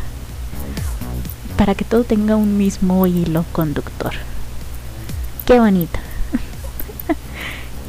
[1.56, 4.12] para que todo tenga un mismo hilo conductor.
[5.46, 6.05] Qué bonito.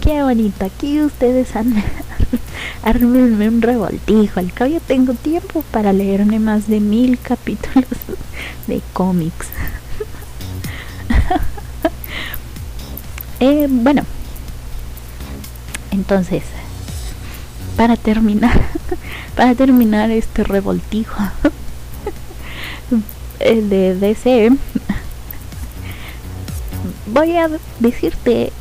[0.08, 0.64] Qué bonito.
[0.64, 1.84] Aquí ustedes han
[2.82, 4.40] armenme un revoltijo.
[4.40, 7.90] Al cabo yo tengo tiempo para leerme más de mil capítulos
[8.68, 9.48] de cómics.
[13.42, 14.04] eh, bueno.
[15.92, 16.44] Entonces,
[17.76, 18.62] para terminar,
[19.36, 21.22] para terminar este revoltijo
[23.42, 24.52] de DC,
[27.08, 27.50] voy a
[27.82, 28.54] decirte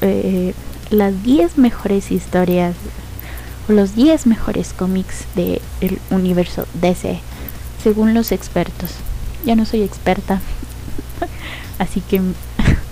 [0.00, 0.54] eh,
[0.90, 2.74] las 10 mejores historias
[3.68, 5.60] o los 10 mejores cómics del
[6.10, 7.20] universo DC,
[7.82, 8.90] según los expertos.
[9.44, 10.40] Ya no soy experta,
[11.78, 12.20] así que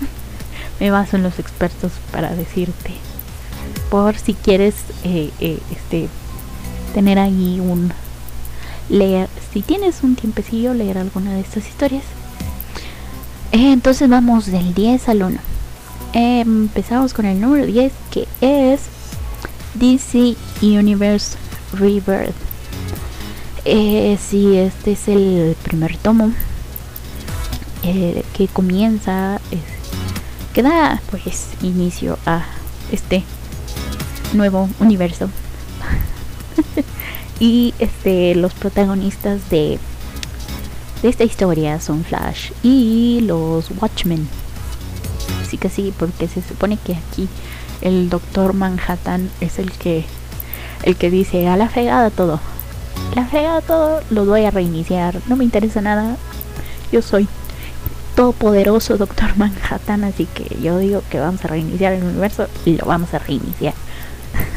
[0.79, 2.91] me baso en los expertos para decirte.
[3.89, 6.09] Por si quieres eh, eh, este,
[6.93, 7.91] tener ahí un
[8.89, 12.03] leer, si tienes un tiempecillo, leer alguna de estas historias.
[13.51, 15.56] Entonces vamos del 10 al 1.
[16.13, 18.81] Empezamos con el número 10 que es
[19.75, 21.37] DC Universe
[21.73, 22.35] Rebirth.
[23.65, 26.31] Eh, si este es el primer tomo
[27.83, 29.41] eh, que comienza,
[30.53, 32.45] que da pues inicio a
[32.91, 33.23] este
[34.33, 35.29] nuevo universo.
[37.39, 39.77] Y este, los protagonistas de,
[41.03, 44.27] de esta historia son Flash y los Watchmen.
[45.49, 47.27] Sí que sí, porque se supone que aquí
[47.81, 50.05] el Doctor Manhattan es el que
[50.83, 52.39] el que dice a la fregada todo.
[53.15, 55.21] La fregada todo, lo voy a reiniciar.
[55.27, 56.17] No me interesa nada.
[56.91, 57.27] Yo soy
[58.15, 62.85] todopoderoso Doctor Manhattan, así que yo digo que vamos a reiniciar el universo y lo
[62.85, 63.73] vamos a reiniciar.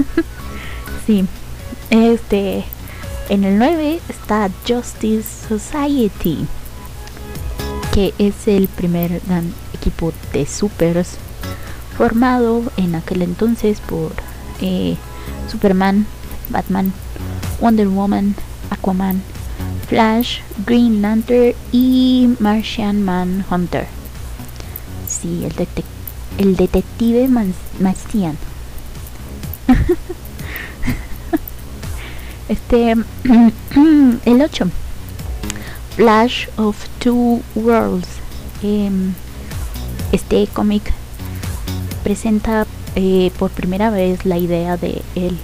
[1.06, 1.26] sí.
[1.90, 2.64] Este,
[3.28, 6.46] en el 9 está Justice Society,
[7.92, 9.20] que es el primer
[9.80, 11.16] equipo de supers
[11.96, 14.12] formado en aquel entonces por
[14.60, 14.96] eh,
[15.50, 16.06] Superman,
[16.50, 16.92] Batman,
[17.60, 18.34] Wonder Woman,
[18.70, 19.22] Aquaman,
[19.88, 23.86] Flash, Green Lantern y Martian Manhunter.
[25.08, 25.68] Sí, el,
[26.38, 28.36] el detective Martian.
[32.50, 32.90] Este,
[34.24, 34.70] el 8.
[35.94, 38.08] Flash of Two Worlds.
[38.60, 39.14] Em,
[40.12, 40.92] este cómic
[42.02, 45.38] presenta eh, por primera vez la idea de el,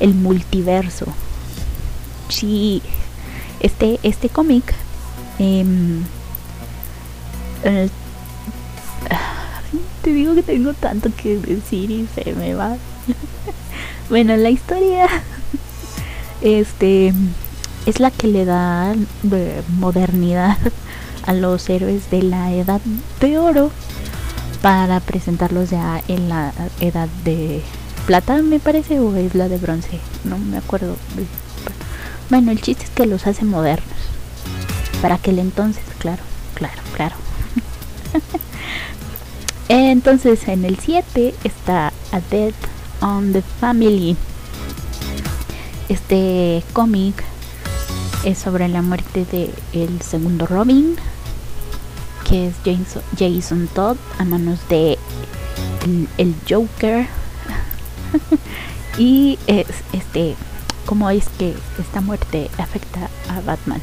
[0.00, 1.06] el multiverso.
[2.28, 2.82] Sí,
[3.60, 4.74] este, este cómic
[5.38, 6.04] em,
[10.02, 12.76] te digo que tengo tanto que decir y se me va.
[14.08, 15.06] bueno, la historia
[16.40, 17.12] este
[17.86, 18.94] es la que le da
[19.78, 20.58] modernidad
[21.26, 22.80] a los héroes de la edad
[23.20, 23.70] de oro
[24.62, 27.62] para presentarlos ya en la edad de
[28.06, 30.96] plata me parece o es la de bronce no me acuerdo.
[32.28, 33.88] Bueno el chiste es que los hace modernos
[35.02, 36.22] para aquel entonces claro
[36.54, 37.16] claro claro.
[39.68, 42.54] Entonces en el 7 está A Death
[43.00, 44.16] on the Family.
[45.88, 47.22] Este cómic
[48.24, 50.96] es sobre la muerte de el segundo Robin,
[52.30, 52.54] que es
[53.18, 54.96] Jason, Todd a manos de
[56.16, 57.06] el, Joker.
[58.98, 60.36] y es este
[60.86, 63.80] cómo es que esta muerte afecta a Batman.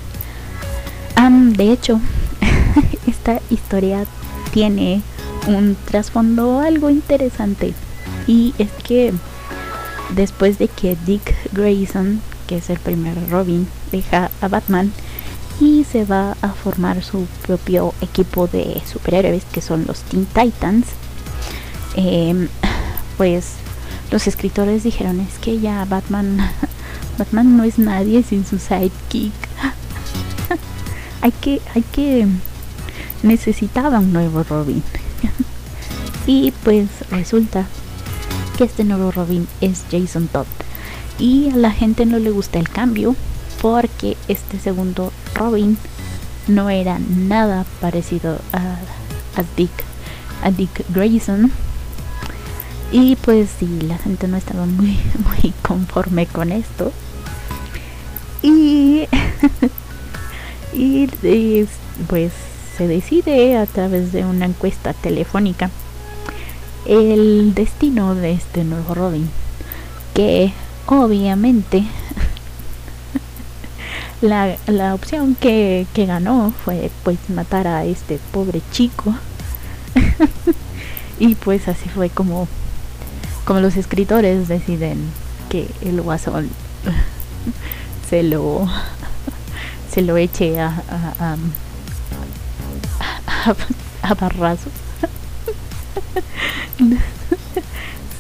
[1.55, 1.99] de hecho,
[3.07, 4.05] esta historia
[4.53, 5.01] tiene
[5.47, 7.73] un trasfondo algo interesante
[8.27, 9.13] y es que
[10.15, 14.93] después de que Dick Grayson, que es el primer Robin, deja a Batman
[15.59, 20.85] y se va a formar su propio equipo de superhéroes que son los Teen Titans.
[21.95, 22.47] em,
[23.17, 23.53] pues
[24.11, 26.37] los escritores dijeron es que ya Batman
[27.17, 29.33] Batman no es nadie sin su sidekick
[31.21, 32.27] hay que hay que
[33.23, 34.83] necesitaba un nuevo Robin.
[36.27, 37.65] Y pues resulta
[38.57, 40.45] que este nuevo Robin es Jason Todd.
[41.19, 43.15] Y a la gente no le gusta el cambio
[43.61, 45.77] porque este segundo Robin
[46.47, 48.77] no era nada parecido a,
[49.55, 49.71] Dick
[50.57, 51.51] Dick Grayson
[52.91, 54.97] y pues sí, la gente no estaba muy,
[55.43, 56.91] muy conforme con esto.
[58.41, 59.07] Y,
[60.73, 61.67] y,
[62.07, 62.31] pues
[62.77, 65.71] se decide a través de una encuesta telefónica
[66.85, 69.29] el destino de este nuevo Robin.
[70.13, 70.53] Que
[70.85, 71.83] obviamente
[74.21, 79.15] la, la opción que, que ganó fue pues matar a este pobre chico.
[81.19, 82.47] y pues así fue como
[83.45, 84.97] como los escritores deciden
[85.49, 86.49] que el guasón
[88.09, 88.67] se lo
[89.91, 91.37] se lo eche a a,
[93.45, 93.55] a,
[94.09, 94.69] a barrazo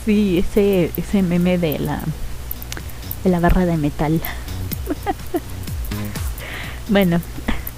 [0.05, 2.01] sí ese ese meme de la
[3.23, 4.21] de la barra de metal
[6.89, 7.21] bueno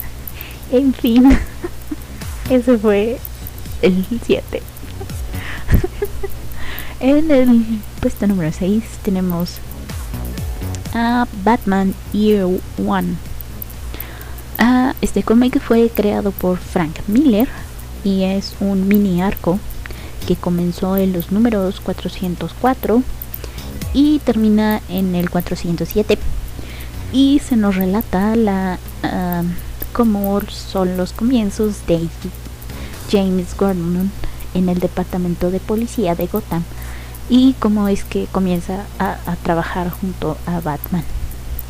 [0.71, 1.37] en fin
[2.49, 3.19] ese fue
[3.81, 4.61] el 7
[6.99, 9.59] en el puesto número 6 tenemos
[10.93, 12.47] a Batman Year
[12.85, 13.15] One.
[14.57, 17.47] Ah, este cómic fue creado por Frank Miller
[18.03, 19.59] y es un mini arco
[20.27, 23.03] que comenzó en los números 404
[23.93, 26.17] y termina en el 407
[27.11, 29.45] y se nos relata la uh,
[29.93, 32.07] cómo son los comienzos de
[33.11, 34.11] James Gordon
[34.53, 36.63] en el departamento de policía de Gotham
[37.29, 41.03] y cómo es que comienza a, trabajar junto a Batman.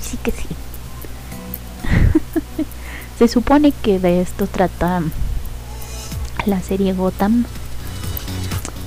[0.01, 0.47] Sí que sí.
[3.19, 5.01] Se supone que de esto trata
[6.45, 7.45] la serie Gotham.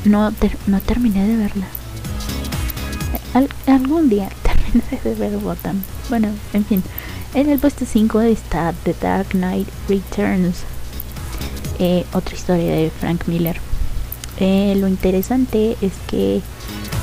[0.04, 0.32] No,
[0.66, 1.66] no terminé de verla.
[3.66, 5.82] algún día terminé de ver Gotham.
[6.08, 6.82] Bueno, en fin.
[7.34, 10.64] En el puesto 5 está The Dark Knight Returns.
[11.78, 13.58] Eh, otra historia de Frank Miller.
[14.38, 16.42] Eh, lo interesante es que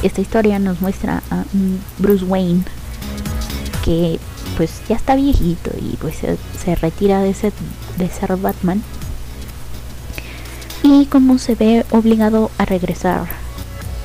[0.03, 1.43] esta historia nos muestra a
[1.97, 2.63] Bruce Wayne
[3.83, 4.19] que
[4.55, 7.53] pues ya está viejito y pues se, retira de ser,
[7.97, 8.83] de ser Batman
[10.83, 13.27] y como se ve obligado a regresar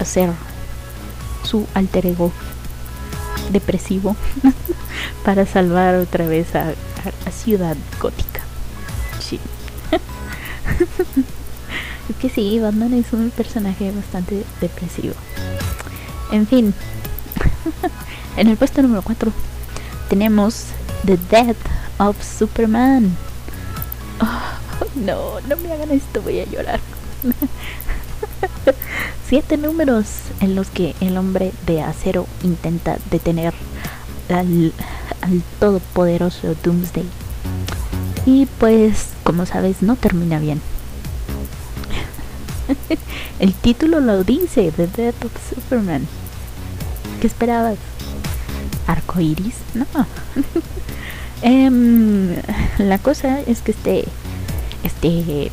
[0.01, 0.31] a ser
[1.45, 2.33] su alter ego
[3.51, 4.17] depresivo
[5.25, 6.75] para salvar otra vez a,
[7.27, 8.41] a Ciudad Gótica.
[9.21, 9.41] Sí.
[12.09, 15.15] Es que sí, Batman es un personaje bastante depresivo.
[16.31, 16.75] En fin,
[18.37, 19.33] en el puesto número 4
[20.11, 20.67] tenemos
[21.07, 21.57] The Death
[21.99, 23.17] of Superman.
[24.21, 26.81] Oh, no, no me hagan esto, voy a llorar.
[29.29, 30.07] Siete números
[30.41, 33.55] en los que el hombre de acero intenta detener
[34.29, 34.73] al,
[35.25, 37.05] al todopoderoso Doomsday.
[38.27, 40.61] Y pues, como sabes, no termina bien.
[43.39, 46.07] El título lo dice, The Death of Superman.
[47.21, 47.79] ¿Qué esperabas?
[48.87, 49.57] ¿Arco iris?
[49.75, 49.87] No.
[51.43, 52.37] Em,
[52.79, 54.05] la cosa es que este.
[54.83, 55.51] Este.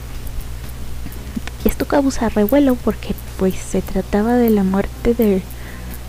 [1.66, 5.42] Esto causa revuelo porque, pues, se trataba de la muerte de,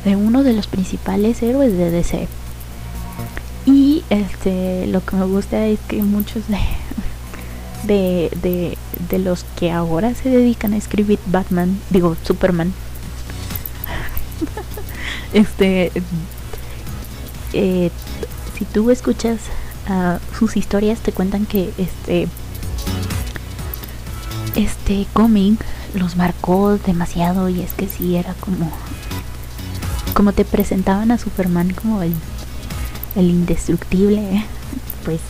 [0.04, 2.28] de uno de los principales héroes de DC.
[3.66, 6.58] Y este, lo que me gusta es que muchos de,
[7.84, 12.72] de, de, de los que ahora se dedican a escribir Batman, digo Superman,
[15.32, 15.92] este,
[17.52, 17.90] eh,
[18.58, 19.38] si tú escuchas
[19.88, 22.28] uh, sus historias, te cuentan que este,
[24.56, 28.70] este cómic los marcó demasiado y es que sí era como,
[30.14, 32.14] como te presentaban a Superman como el,
[33.16, 34.44] el indestructible,
[35.04, 35.20] pues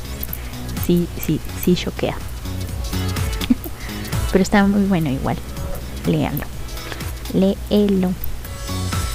[0.86, 2.16] sí, sí, sí choquea.
[4.32, 5.36] Pero está muy bueno igual.
[6.06, 6.44] Léanlo.
[7.32, 8.12] Léelo.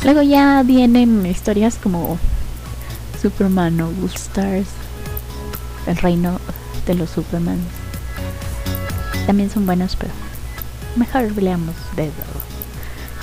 [0.03, 2.17] Luego ya vienen historias como
[3.21, 4.67] Superman o All Stars.
[5.85, 6.39] El reino
[6.85, 7.59] de los Superman.
[9.25, 10.11] También son buenos, pero
[10.95, 12.09] mejor leamos The,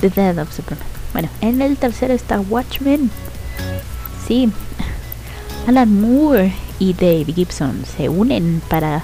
[0.01, 0.86] The Dead of Superman.
[1.12, 3.11] Bueno, en el tercero está Watchmen.
[4.26, 4.53] Sí,
[5.66, 9.02] Alan Moore y Dave Gibson se unen para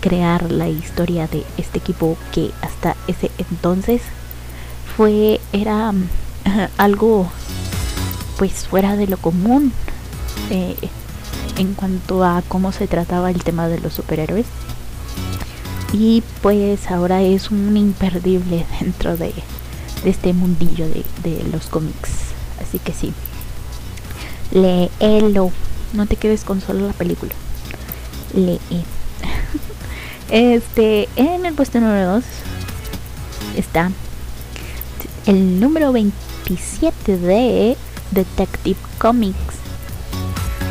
[0.00, 4.02] crear la historia de este equipo que hasta ese entonces
[4.96, 5.92] fue era
[6.78, 7.30] algo
[8.38, 9.72] pues fuera de lo común
[10.50, 10.74] eh,
[11.58, 14.46] en cuanto a cómo se trataba el tema de los superhéroes.
[15.92, 19.32] Y pues ahora es un imperdible dentro de,
[20.04, 22.10] este mundillo de, los cómics.
[22.60, 23.12] Así que sí.
[24.52, 25.52] Léelo
[25.92, 27.32] no te quedes con solo la película
[28.34, 28.60] lee
[30.30, 32.24] este en el puesto número 2
[33.56, 33.90] está
[35.26, 37.76] el número 27 de
[38.10, 39.54] Detective Comics.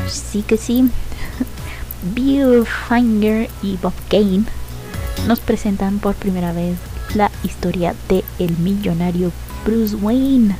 [0.07, 0.89] Sí que sí.
[2.15, 4.43] Bill Finger y Bob Kane
[5.27, 6.77] nos presentan por primera vez
[7.13, 9.31] la historia de el millonario
[9.65, 10.55] Bruce Wayne,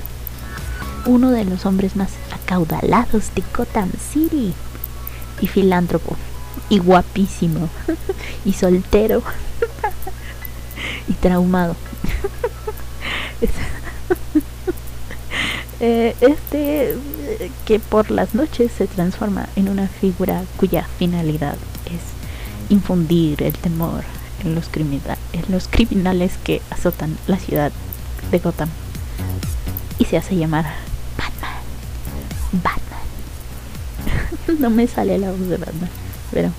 [1.05, 2.11] uno de los hombres más
[2.49, 4.53] acaudalados de Gotham City
[5.39, 6.15] y filántropo
[6.67, 7.69] y guapísimo
[8.45, 9.21] y soltero
[11.07, 11.75] y traumado.
[15.81, 16.97] Eh, este
[17.65, 22.01] que por las noches se transforma en una figura cuya finalidad es
[22.69, 24.03] infundir el temor
[24.43, 27.71] en los, en los criminales que azotan la ciudad
[28.29, 28.67] de Gotham
[29.99, 30.88] y se hace llamar.
[32.51, 32.99] Batman.
[34.59, 35.89] no me sale la voz de Batman,
[36.31, 36.51] pero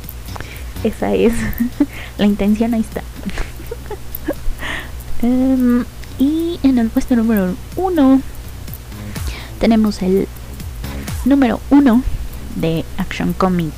[0.84, 1.32] esa es
[2.18, 3.02] la intención, ahí está.
[5.22, 5.84] Em,
[6.18, 8.22] y en el puesto número uno
[9.58, 10.26] tenemos el
[11.26, 12.02] número uno
[12.56, 13.74] de Action Comics.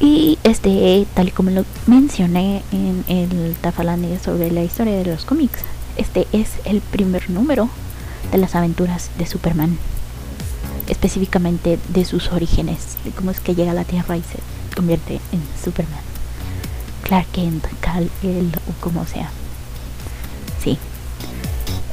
[0.00, 5.24] Y este, tal y como lo mencioné en el Tafalandia sobre la historia de los
[5.24, 5.60] cómics,
[5.96, 7.70] este es el primer número
[8.30, 9.78] de las aventuras de Superman.
[10.88, 14.38] Específicamente de sus orígenes, de cómo es que llega a la Tierra y se
[14.74, 16.00] convierte en Superman.
[17.02, 19.30] Clark Kent, Cal, el o como sea.
[20.62, 20.78] Sí.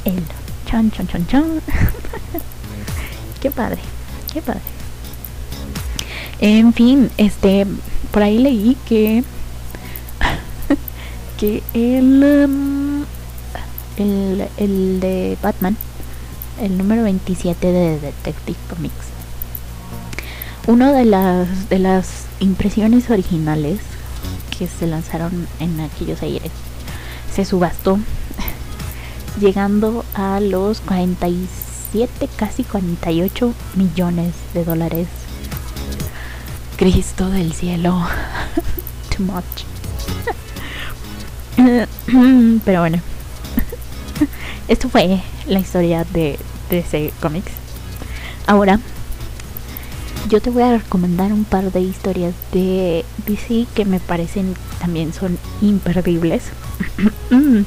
[0.04, 0.22] El
[0.66, 1.44] chan chan chan chan.
[3.40, 3.80] qué padre,
[4.32, 4.62] qué padre.
[6.40, 7.66] En fin, este,
[8.10, 9.22] por ahí leí que
[11.38, 13.04] que el, um,
[13.96, 15.76] el el de Batman,
[16.60, 18.94] el número 27 de Detective Comics.
[20.66, 23.80] Una de las de las impresiones originales
[24.56, 26.52] que se lanzaron en aquellos aires
[27.34, 27.98] se subastó
[29.40, 35.08] llegando a los 47, casi 48 millones de dólares.
[36.76, 38.06] Cristo del cielo.
[39.16, 39.44] Too much.
[42.64, 43.00] Pero bueno.
[44.68, 46.38] Esto fue la historia de
[46.70, 47.52] DC Comics.
[48.46, 48.80] Ahora,
[50.28, 55.12] yo te voy a recomendar un par de historias de DC que me parecen también
[55.12, 56.44] son imperdibles.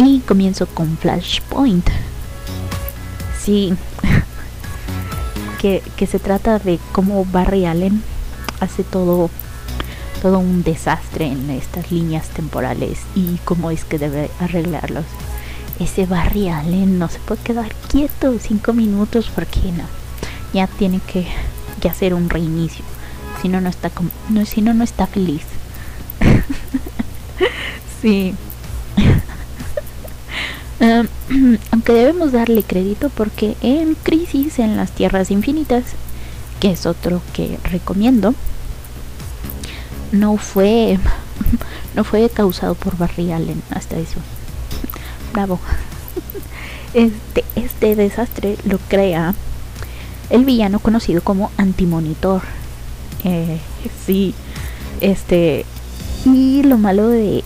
[0.00, 1.90] Y comienzo con Flashpoint.
[3.44, 3.74] Sí.
[5.58, 8.02] que, se trata de cómo Barry Allen
[8.60, 9.28] hace todo
[10.22, 15.04] todo un desastre en estas líneas temporales y cómo es que debe arreglarlos.
[15.80, 19.84] Ese Barry Allen no se puede quedar quieto cinco minutos porque no.
[20.52, 21.26] Ya tiene que,
[21.88, 22.84] hacer un reinicio.
[23.40, 23.90] Si no no está
[24.28, 25.42] no, si no no está feliz.
[28.02, 28.34] sí.
[30.80, 31.08] Em,
[31.72, 35.82] aunque debemos darle crédito porque en Crisis en las Tierras Infinitas,
[36.60, 38.32] que es otro que recomiendo,
[40.12, 40.98] no fue
[41.96, 44.20] no fue causado por Barry Allen hasta eso.
[45.32, 45.60] Bravo.
[46.94, 49.34] Este, este desastre lo crea
[50.30, 52.42] el villano conocido como Antimonitor.
[53.24, 53.58] Eh,
[54.06, 54.34] sí,
[55.00, 55.64] este
[56.24, 57.44] y lo malo de,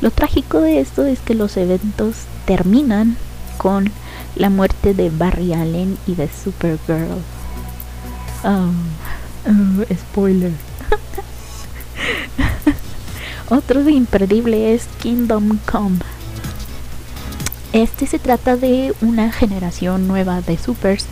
[0.00, 2.14] lo trágico de esto es que los eventos
[2.46, 3.16] terminan
[3.58, 3.90] con
[4.36, 7.18] la muerte de Barry Allen y de Supergirl.
[8.44, 8.70] Oh,
[9.46, 10.52] oh spoiler.
[13.50, 15.98] Otro de imperdible es Kingdom Come.
[17.72, 21.06] Este se trata de una generación nueva de supers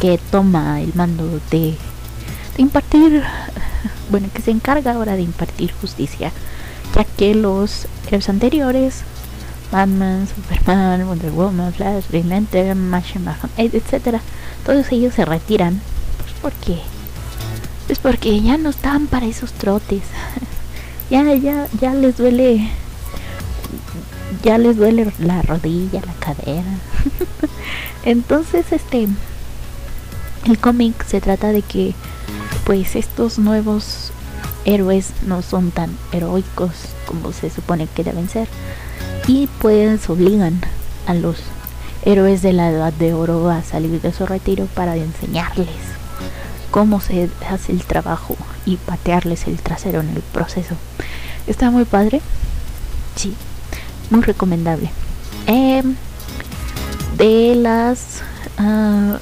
[0.00, 1.76] que toma el mando de,
[2.56, 3.22] impartir,
[4.10, 6.30] bueno, que se encarga ahora de impartir justicia
[6.94, 9.02] ya que los héroes anteriores,
[9.70, 14.20] Batman, Superman, Wonder Woman, Flash, Green Lantern, Machine etc.,
[14.64, 15.80] todos ellos se retiran.
[16.18, 16.80] Pues porque,
[17.86, 20.02] pues porque ya no están para esos trotes.
[21.10, 22.68] ya, ya, ya les duele,
[24.42, 26.64] ya les duele la rodilla, la cadera.
[28.04, 29.08] Entonces, este,
[30.46, 31.94] el cómic se trata de que,
[32.64, 34.12] pues estos nuevos
[34.64, 36.72] héroes no son tan heroicos
[37.06, 38.48] como se supone que deben ser.
[39.26, 40.60] y pues obligan
[41.06, 41.36] a los
[42.02, 45.68] héroes de la edad de oro a salir de su retiro para enseñarles
[46.70, 50.74] cómo se hace el trabajo y patearles el trasero en el proceso.
[51.46, 52.20] Está muy padre.
[53.16, 53.34] Sí,
[54.10, 54.90] muy recomendable.
[55.46, 55.96] Em,
[57.16, 58.22] de las
[58.58, 59.18] ah,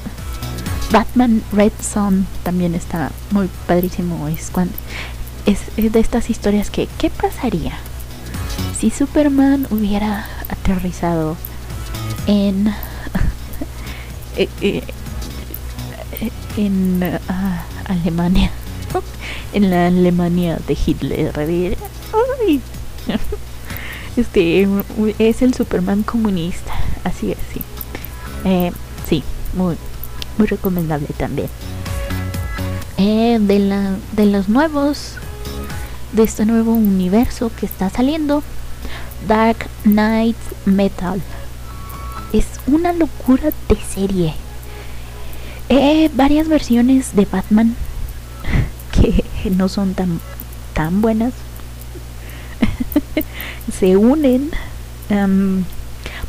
[0.92, 4.28] Batman Red Son también está muy padrísimo.
[4.28, 4.74] Es, cuando,
[5.46, 7.72] es, de estas historias que, ¿qué pasaría
[8.78, 11.36] si Superman hubiera aterrizado
[12.26, 12.68] en
[14.36, 14.82] eh, eh,
[16.56, 18.50] en ah, Alemania
[19.52, 21.32] en la Alemania de Hitler
[24.18, 24.66] este
[25.18, 26.72] es el Superman comunista.
[27.04, 27.60] Así es sí.
[28.44, 28.72] Eh,
[29.08, 29.22] sí
[29.54, 29.76] muy
[30.38, 31.48] muy recomendable también.
[32.96, 35.16] De la de los nuevos
[36.12, 38.42] de este nuevo universo que está saliendo
[39.28, 41.20] Dark Knight Metal.
[42.32, 44.34] Es una locura de serie.
[45.68, 47.76] Eh, varias versiones de Batman
[48.92, 50.20] que no son tan,
[50.74, 51.32] tan buenas
[53.72, 54.50] se unen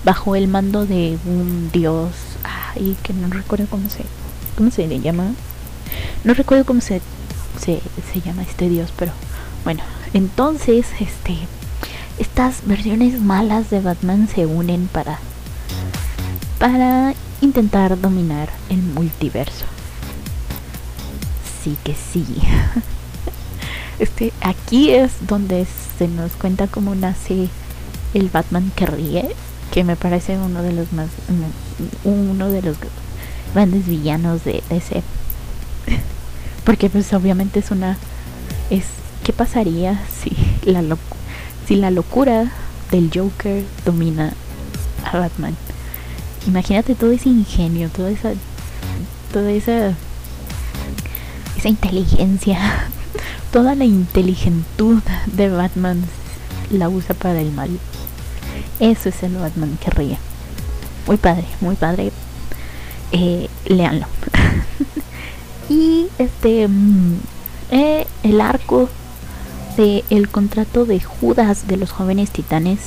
[0.03, 2.11] bajo el mando de un dios
[2.43, 4.05] ay que no recuerdo cómo se
[4.55, 5.31] cómo se le llama
[6.23, 7.01] no recuerdo cómo se,
[7.59, 7.81] se,
[8.11, 9.11] se llama este dios pero
[9.63, 9.83] bueno
[10.13, 11.37] entonces este
[12.19, 15.19] estas versiones malas de Batman se unen para
[16.59, 19.65] para intentar dominar el multiverso.
[21.63, 22.25] Sí que sí.
[23.99, 25.65] Este, aquí es donde
[25.97, 27.49] se nos cuenta cómo nace
[28.13, 29.29] el Batman que ríe,
[29.71, 31.09] que me parece uno de los más
[32.03, 32.77] uno de los
[33.53, 35.03] grandes villanos de ese
[36.63, 37.97] porque pues obviamente es una
[38.69, 38.85] es
[39.23, 40.31] qué pasaría si
[40.63, 40.83] la
[41.67, 42.51] si la locura
[42.91, 44.33] del Joker domina
[45.03, 45.55] a Batman
[46.47, 48.33] imagínate todo ese ingenio, toda esa,
[49.31, 49.93] toda esa,
[51.57, 52.89] esa inteligencia,
[53.57, 56.03] toda la inteligentud de Batman
[56.69, 57.71] la usa para el mal.
[58.79, 60.19] Eso es el Batman que ríe.
[61.07, 62.11] Muy padre, muy padre.
[63.11, 64.05] Eh, leanlo.
[65.69, 67.15] y este, mm,
[67.71, 68.89] eh, el arco
[69.75, 72.77] de el contrato de Judas de los jóvenes titanes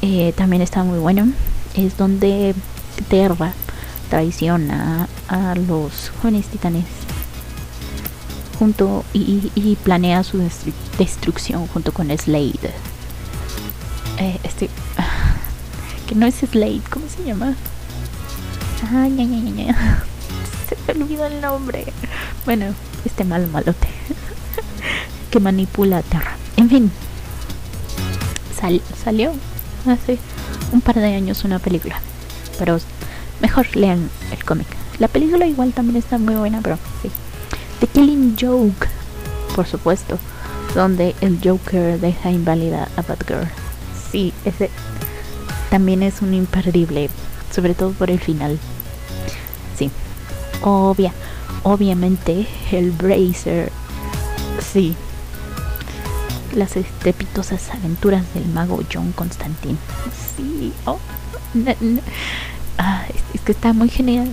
[0.00, 1.28] eh, también está muy bueno
[1.74, 2.54] es donde
[3.10, 3.52] Terra
[4.08, 7.03] traiciona a los jóvenes titanes
[8.58, 10.38] junto y, planea su
[10.98, 12.70] destrucción junto con Slade.
[14.18, 14.70] Eh, este
[16.08, 17.54] que no es Slade, ¿cómo se llama?
[18.92, 19.08] Ah,
[20.68, 21.86] se me olvidó el nombre.
[22.44, 22.66] Bueno,
[23.04, 23.88] este mal malote
[25.30, 26.36] que manipula a Terra.
[26.56, 26.90] En fin,
[29.02, 29.32] salió
[29.86, 30.18] hace
[30.72, 32.00] un par de años una película.
[32.58, 32.78] Pero
[33.40, 34.66] mejor lean el cómic.
[34.98, 37.10] La película igual también está muy buena, pero sí.
[37.84, 38.88] The Killing Joke,
[39.54, 40.18] por supuesto,
[40.74, 43.46] donde el Joker deja inválida a Batgirl.
[44.10, 44.70] Sí, ese
[45.68, 47.10] también es un imperdible,
[47.54, 48.58] sobre todo por el final.
[49.76, 49.90] Sí,
[50.62, 51.12] obvia,
[51.62, 53.70] obviamente el Bracer,
[54.72, 54.96] sí,
[56.54, 59.76] las estrepitosas aventuras del mago John Constantine.
[60.38, 60.98] Sí, oh,
[62.78, 63.04] ah,
[63.34, 64.32] es, que está muy genial.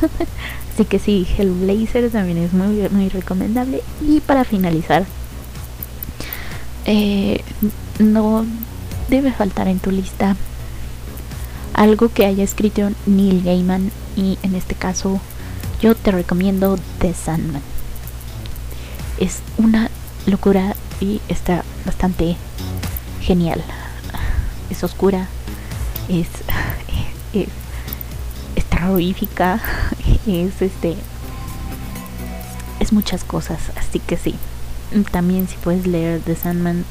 [0.74, 3.80] Así que sí, el Blazer también es muy, muy recomendable.
[4.02, 5.04] Y para finalizar,
[6.84, 7.44] eh,
[8.00, 8.44] no
[9.08, 10.34] debe faltar en tu lista
[11.74, 13.92] algo que haya escrito Neil Gaiman.
[14.16, 15.20] Y en este caso,
[15.80, 17.62] yo te recomiendo The Sandman.
[19.20, 19.92] Es una
[20.26, 22.36] locura y está bastante
[23.22, 23.62] genial.
[24.70, 25.28] Es oscura,
[26.08, 26.26] es,
[27.32, 27.63] es, es
[28.84, 29.60] terrorífica,
[30.26, 30.96] es este
[32.80, 34.34] es muchas cosas, así que sí.
[35.10, 36.84] También si puedes leer The Sandman,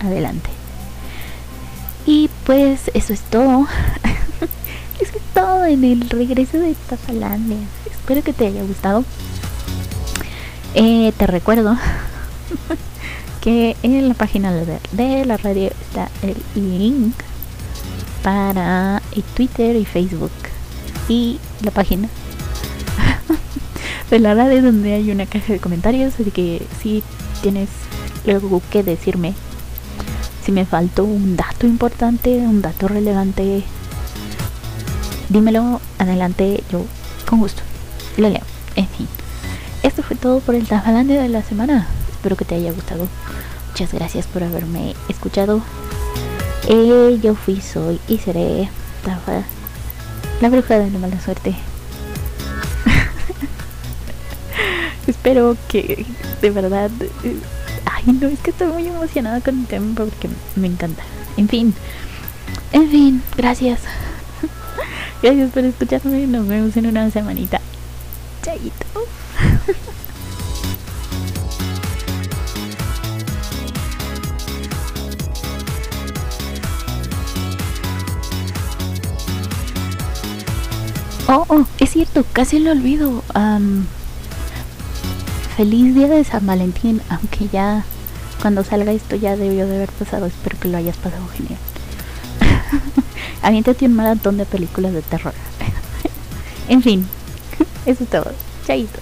[0.00, 0.48] adelante.
[2.06, 3.66] Y pues eso es todo.
[5.00, 7.58] eso es todo en el regreso de Tafalandia.
[7.90, 9.04] Espero que te haya gustado.
[10.74, 11.76] Eh, te recuerdo
[13.42, 17.14] que en la página de la radio está el link
[18.22, 19.02] para
[19.36, 20.32] Twitter y Facebook
[21.08, 22.08] y la página
[24.10, 27.02] de la radio donde hay una caja de comentarios así que si
[27.42, 27.68] tienes
[28.26, 29.34] algo que decirme
[30.44, 33.62] si me faltó un dato importante un dato relevante
[35.28, 36.84] dímelo adelante yo
[37.28, 37.62] con gusto
[38.16, 38.42] lo leo
[38.76, 39.08] en fin
[39.82, 41.86] esto fue todo por el Tafalante de la semana
[42.24, 43.06] espero que te haya gustado.
[43.68, 45.60] Muchas gracias por haberme escuchado.
[46.66, 48.70] Eh, yo fui, soy y seré
[49.04, 49.42] Tafa,
[50.40, 51.54] la bruja de la mala suerte.
[55.06, 56.06] Espero que
[56.40, 56.90] de verdad...
[57.22, 57.36] eh,
[57.86, 61.02] Ay, no, es que estoy muy emocionada con el tema porque me encanta.
[61.36, 61.74] En fin,
[62.72, 63.80] en fin, gracias.
[65.22, 66.26] Gracias por escucharme.
[66.26, 67.60] Nos vemos en una semanita.
[68.42, 68.86] Chaito.
[81.36, 83.24] Oh, oh, es cierto, casi lo olvido.
[85.56, 87.84] Feliz día de San Valentín, aunque ya
[88.40, 90.26] cuando salga esto ya debió de haber pasado.
[90.26, 91.58] Espero que lo hayas pasado genial.
[93.42, 95.34] Aviéntate un maratón de películas de terror.
[96.68, 97.04] en fin,
[97.84, 98.30] eso es todo.
[98.64, 99.00] Chaito.